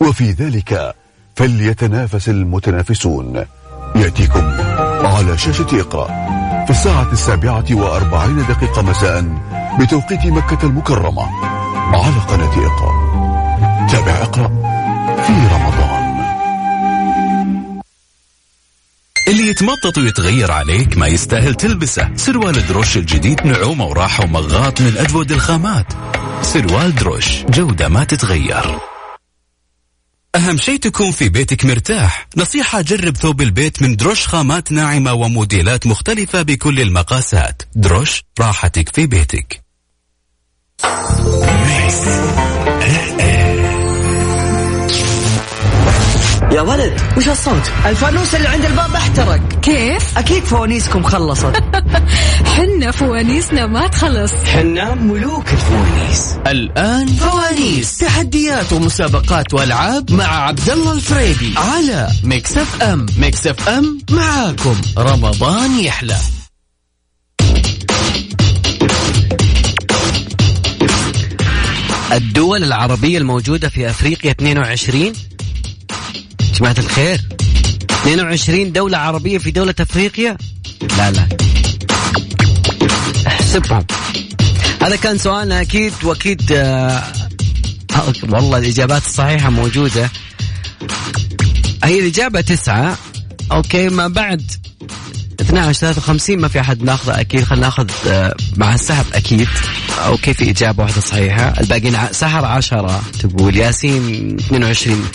وفي 0.01 0.31
ذلك 0.31 0.95
فليتنافس 1.37 2.29
المتنافسون. 2.29 3.45
يأتيكم. 3.97 4.86
على 5.07 5.39
شاشة 5.39 5.81
إقرأ. 5.81 6.07
في 6.65 6.71
الساعة 6.71 7.13
السابعة 7.13 7.65
وأربعين 7.71 8.47
دقيقة 8.47 8.83
مساء 8.83 9.25
بتوقيت 9.81 10.27
مكة 10.27 10.67
المكرمة 10.67 11.23
على 11.95 12.21
قناة 12.29 12.67
إقرأ. 12.67 12.93
تابع 13.91 14.13
إقرأ 14.13 14.49
في 15.27 15.33
رمضان. 15.33 16.07
اللي 19.29 19.49
يتمطط 19.49 19.99
ويتغير 19.99 20.53
عليك 20.53 20.99
ما 20.99 21.07
يستاهل 21.07 21.55
تلبسه. 21.55 22.09
سروال 22.17 22.67
دروش 22.67 22.97
الجديد 22.97 23.47
نعومة 23.47 23.85
وراحة 23.85 24.25
ومغاط 24.25 24.81
من 24.81 24.97
أجود 24.97 25.33
الخامات. 25.33 25.87
سروال 26.43 26.95
دروش 26.95 27.43
جودة 27.43 27.89
ما 27.89 28.05
تتغير. 28.05 28.79
أهم 30.37 30.59
شيء 30.59 30.77
تكون 30.79 31.11
في 31.11 31.29
بيتك 31.29 31.65
مرتاح. 31.65 32.29
نصيحة 32.37 32.81
جرب 32.81 33.17
ثوب 33.17 33.43
البيت 33.43 33.83
من 33.83 33.97
دروش 33.97 34.27
خامات 34.27 34.73
ناعمة 34.73 35.13
وموديلات 35.13 35.87
مختلفة 35.87 36.43
بكل 36.43 36.81
المقاسات. 36.81 37.63
دروش 37.75 38.23
راحتك 38.41 38.95
في 38.95 39.07
بيتك. 39.07 39.63
يا 46.57 46.61
ولد 46.61 47.01
وش 47.17 47.29
الصوت 47.29 47.71
الفانوس 47.87 48.35
اللي 48.35 48.49
عند 48.49 48.65
الباب 48.65 48.95
احترق. 48.95 49.61
كيف؟ 49.63 50.19
أكيد 50.19 50.45
فوانيسكم 50.45 51.03
خلصت. 51.03 51.53
حنا 52.57 52.91
فوانيسنا 52.91 53.67
ما 53.67 53.87
تخلص. 53.87 54.33
حنا 54.33 54.95
ملوك 54.95 55.45
الفوانيس. 55.53 56.37
الآن 56.47 57.07
فوانيس. 57.07 57.99
تحديات 57.99 58.73
ومسابقات 58.73 59.55
وألعاب 59.55 60.13
مع 60.13 60.47
عبد 60.47 60.71
الله 60.71 60.93
الفريدي 60.93 61.55
على 61.57 62.09
Mix 62.25 62.57
FM 62.57 63.07
Mix 63.19 63.47
FM 63.47 63.99
معاكم. 64.11 64.81
رمضان 64.99 65.79
يحلى. 65.81 66.17
الدول 72.13 72.65
العربية 72.65 73.19
الموجودة 73.19 73.69
في 73.69 73.91
أفريقيا 73.91 74.31
22 74.31 75.13
جماعة 76.57 76.75
الخير. 76.79 77.21
22 77.91 78.73
دولة 78.73 78.99
عربية 78.99 79.39
في 79.39 79.51
دولة 79.51 79.75
أفريقيا؟ 79.81 80.37
لا 80.99 81.11
لا. 81.11 81.29
احسبهم. 83.27 83.85
هذا 84.83 84.97
كان 84.97 85.19
سؤالنا 85.19 85.61
أكيد 85.61 85.93
وأكيد 86.03 86.53
آه 86.53 87.03
والله 88.23 88.59
الإجابات 88.59 89.07
الصحيحة 89.07 89.51
موجودة. 89.51 90.11
هي 91.85 92.01
الإجابة 92.01 92.41
تسعة. 92.41 92.99
أوكي 93.53 93.89
ما 93.89 94.09
بعد 94.09 94.51
12 95.41 95.79
53 95.81 96.39
ما 96.39 96.49
في 96.49 96.61
أحد 96.61 96.83
ناخذه 96.83 97.21
أكيد 97.21 97.45
خلينا 97.45 97.67
ناخذ 97.67 97.91
آه، 98.07 98.35
مع 98.57 98.75
السحب 98.75 99.05
أكيد. 99.15 99.49
okay 99.99 100.35
في 100.35 100.51
إجابة 100.51 100.83
واحدة 100.83 101.01
صحيحة؟ 101.01 101.55
الباقيين 101.61 101.97
سحر 102.11 102.45
10 102.45 103.03
تقول 103.21 103.57
ياسين 103.57 104.37
22 104.37 105.09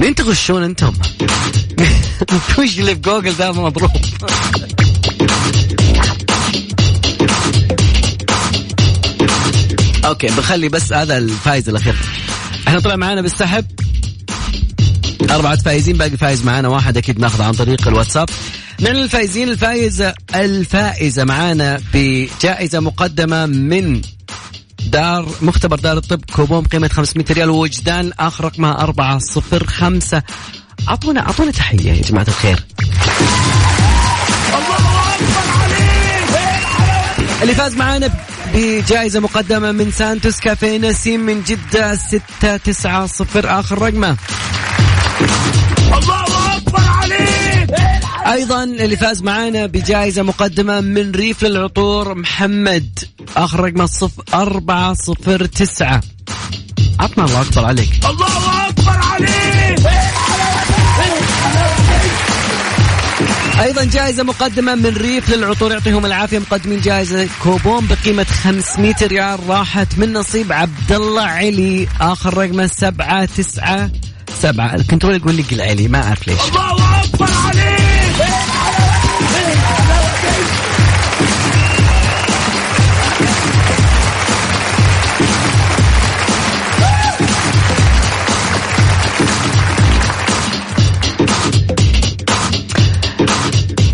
مين 0.00 0.14
تغشون 0.14 0.62
أنتم؟ 0.62 0.92
وش 2.58 2.78
اللي 2.78 2.94
في 2.94 3.00
جوجل 3.00 3.32
ذا 3.32 3.50
مضروب. 3.50 3.90
okay 10.04 10.26
بخلي 10.26 10.68
بس 10.68 10.92
هذا 10.92 11.18
الفايز 11.18 11.68
الأخير. 11.68 11.96
إحنا 12.68 12.80
طلع 12.80 12.96
معانا 12.96 13.20
بالسحب. 13.20 13.66
أربعة 15.30 15.56
فايزين 15.56 15.96
باقي 15.96 16.16
فايز 16.16 16.44
معانا 16.44 16.68
واحد. 16.68 16.96
أكيد 16.96 17.20
ناخذه 17.20 17.44
عن 17.44 17.52
طريق 17.52 17.88
الواتساب. 17.88 18.28
نعلن 18.80 19.02
الفايزين 19.02 19.48
الفايزة 19.48 20.14
الفائزة 20.34 21.24
معانا 21.24 21.80
بجائزة 21.94 22.80
مقدمة 22.80 23.46
من 23.46 24.02
دار 24.86 25.28
مختبر 25.42 25.76
دار 25.76 25.96
الطب 25.96 26.20
كوبون 26.36 26.64
قيمة 26.64 26.88
500 26.88 27.26
ريال 27.30 27.50
ووجدان 27.50 28.12
آخر 28.20 28.44
رقمها 28.44 28.72
405 28.82 30.22
أعطونا 30.88 31.20
أعطونا 31.20 31.50
تحية 31.50 31.92
يا 31.92 32.02
جماعة 32.02 32.26
الخير. 32.28 32.64
اللي 37.42 37.54
فاز 37.54 37.74
معانا 37.74 38.10
بجائزة 38.54 39.20
مقدمة 39.20 39.72
من 39.72 39.90
سانتوس 39.92 40.40
كافيه 40.40 40.78
نسيم 40.78 41.20
من 41.20 41.42
جدة 41.42 41.94
690 41.96 43.44
آخر 43.44 43.82
رقمه. 43.82 44.16
الله 45.92 46.56
أكبر 46.56 46.80
عليك! 46.80 47.45
أيضا 48.32 48.64
اللي 48.64 48.96
فاز 48.96 49.22
معانا 49.22 49.66
بجائزة 49.66 50.22
مقدمة 50.22 50.80
من 50.80 51.10
ريف 51.10 51.42
للعطور 51.42 52.14
محمد. 52.14 52.98
آخر 53.36 53.60
رقم 53.60 53.80
الصف 53.80 54.10
أربعة 54.34 54.94
صفر 54.94 55.44
تسعة. 55.44 56.00
عطنا 57.00 57.24
الله 57.24 57.40
أكبر 57.40 57.64
عليك. 57.64 57.90
الله 58.04 58.68
أكبر 58.68 58.98
عليك! 59.12 59.86
أيضا 63.62 63.84
جائزة 63.84 64.22
مقدمة 64.22 64.74
من 64.74 64.96
ريف 64.96 65.30
للعطور 65.30 65.72
يعطيهم 65.72 66.06
العافية 66.06 66.38
مقدمين 66.38 66.80
جائزة 66.80 67.28
كوبون 67.42 67.86
بقيمة 67.86 68.24
500 68.24 68.94
ريال 69.02 69.38
راحت 69.48 69.98
من 69.98 70.12
نصيب 70.12 70.52
عبد 70.52 70.92
الله 70.92 71.22
علي. 71.22 71.88
آخر 72.00 72.38
رقمه 72.38 72.66
سبعة 72.66 73.24
تسعة 73.24 73.90
سبعة. 74.40 74.74
ال 74.74 74.79
control 74.79 75.16
يقول 75.16 75.34
لي 75.34 75.42
قل 75.42 75.60
علي 75.60 75.88
ما 75.88 76.02
أعرف 76.02 76.28
ليش. 76.28 76.40
الله 76.48 77.04
أكبر 77.04 77.30
عليك! 77.46 78.05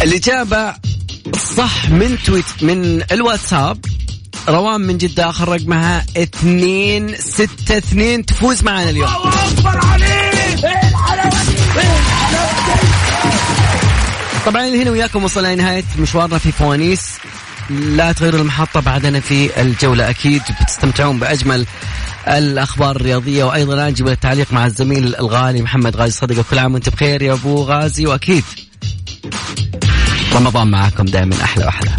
الإجابة 0.02 0.74
صح 1.56 1.88
من 1.90 2.18
تويت 2.26 2.44
من 2.62 3.02
الواتساب. 3.12 3.84
روان 4.48 4.80
من 4.80 4.98
جدة 4.98 5.30
آخر 5.30 5.48
رقمها 5.48 6.06
اثنين 6.16 7.16
ستة 7.16 7.78
اثنين. 7.78 8.26
تفوز 8.26 8.62
معنا 8.62 8.90
اليوم. 8.90 9.10
طبعا 14.46 14.68
هنا 14.68 14.90
وياكم 14.90 15.24
وصلنا 15.24 15.54
لنهاية 15.54 15.84
مشوارنا 15.98 16.38
في 16.38 16.52
فوانيس. 16.52 17.18
لا 17.70 18.12
تغيروا 18.12 18.40
المحطة 18.40 18.80
بعدنا 18.80 19.20
في 19.20 19.60
الجولة 19.60 20.10
أكيد 20.10 20.42
بتستمتعون 20.62 21.18
بأجمل 21.18 21.66
الأخبار 22.28 22.96
الرياضية 22.96 23.44
وأيضا 23.44 23.88
أجمل 23.88 24.10
التعليق 24.12 24.52
مع 24.52 24.66
الزميل 24.66 25.14
الغالي 25.14 25.62
محمد 25.62 25.96
غازي 25.96 26.12
صدقة 26.12 26.44
كل 26.50 26.58
عام 26.58 26.74
وأنت 26.74 26.88
بخير 26.88 27.22
يا 27.22 27.32
أبو 27.32 27.62
غازي 27.62 28.06
وأكيد 28.06 28.44
رمضان 30.34 30.70
معاكم 30.70 31.04
دائما 31.04 31.36
أحلى 31.42 31.64
وأحلى. 31.64 31.90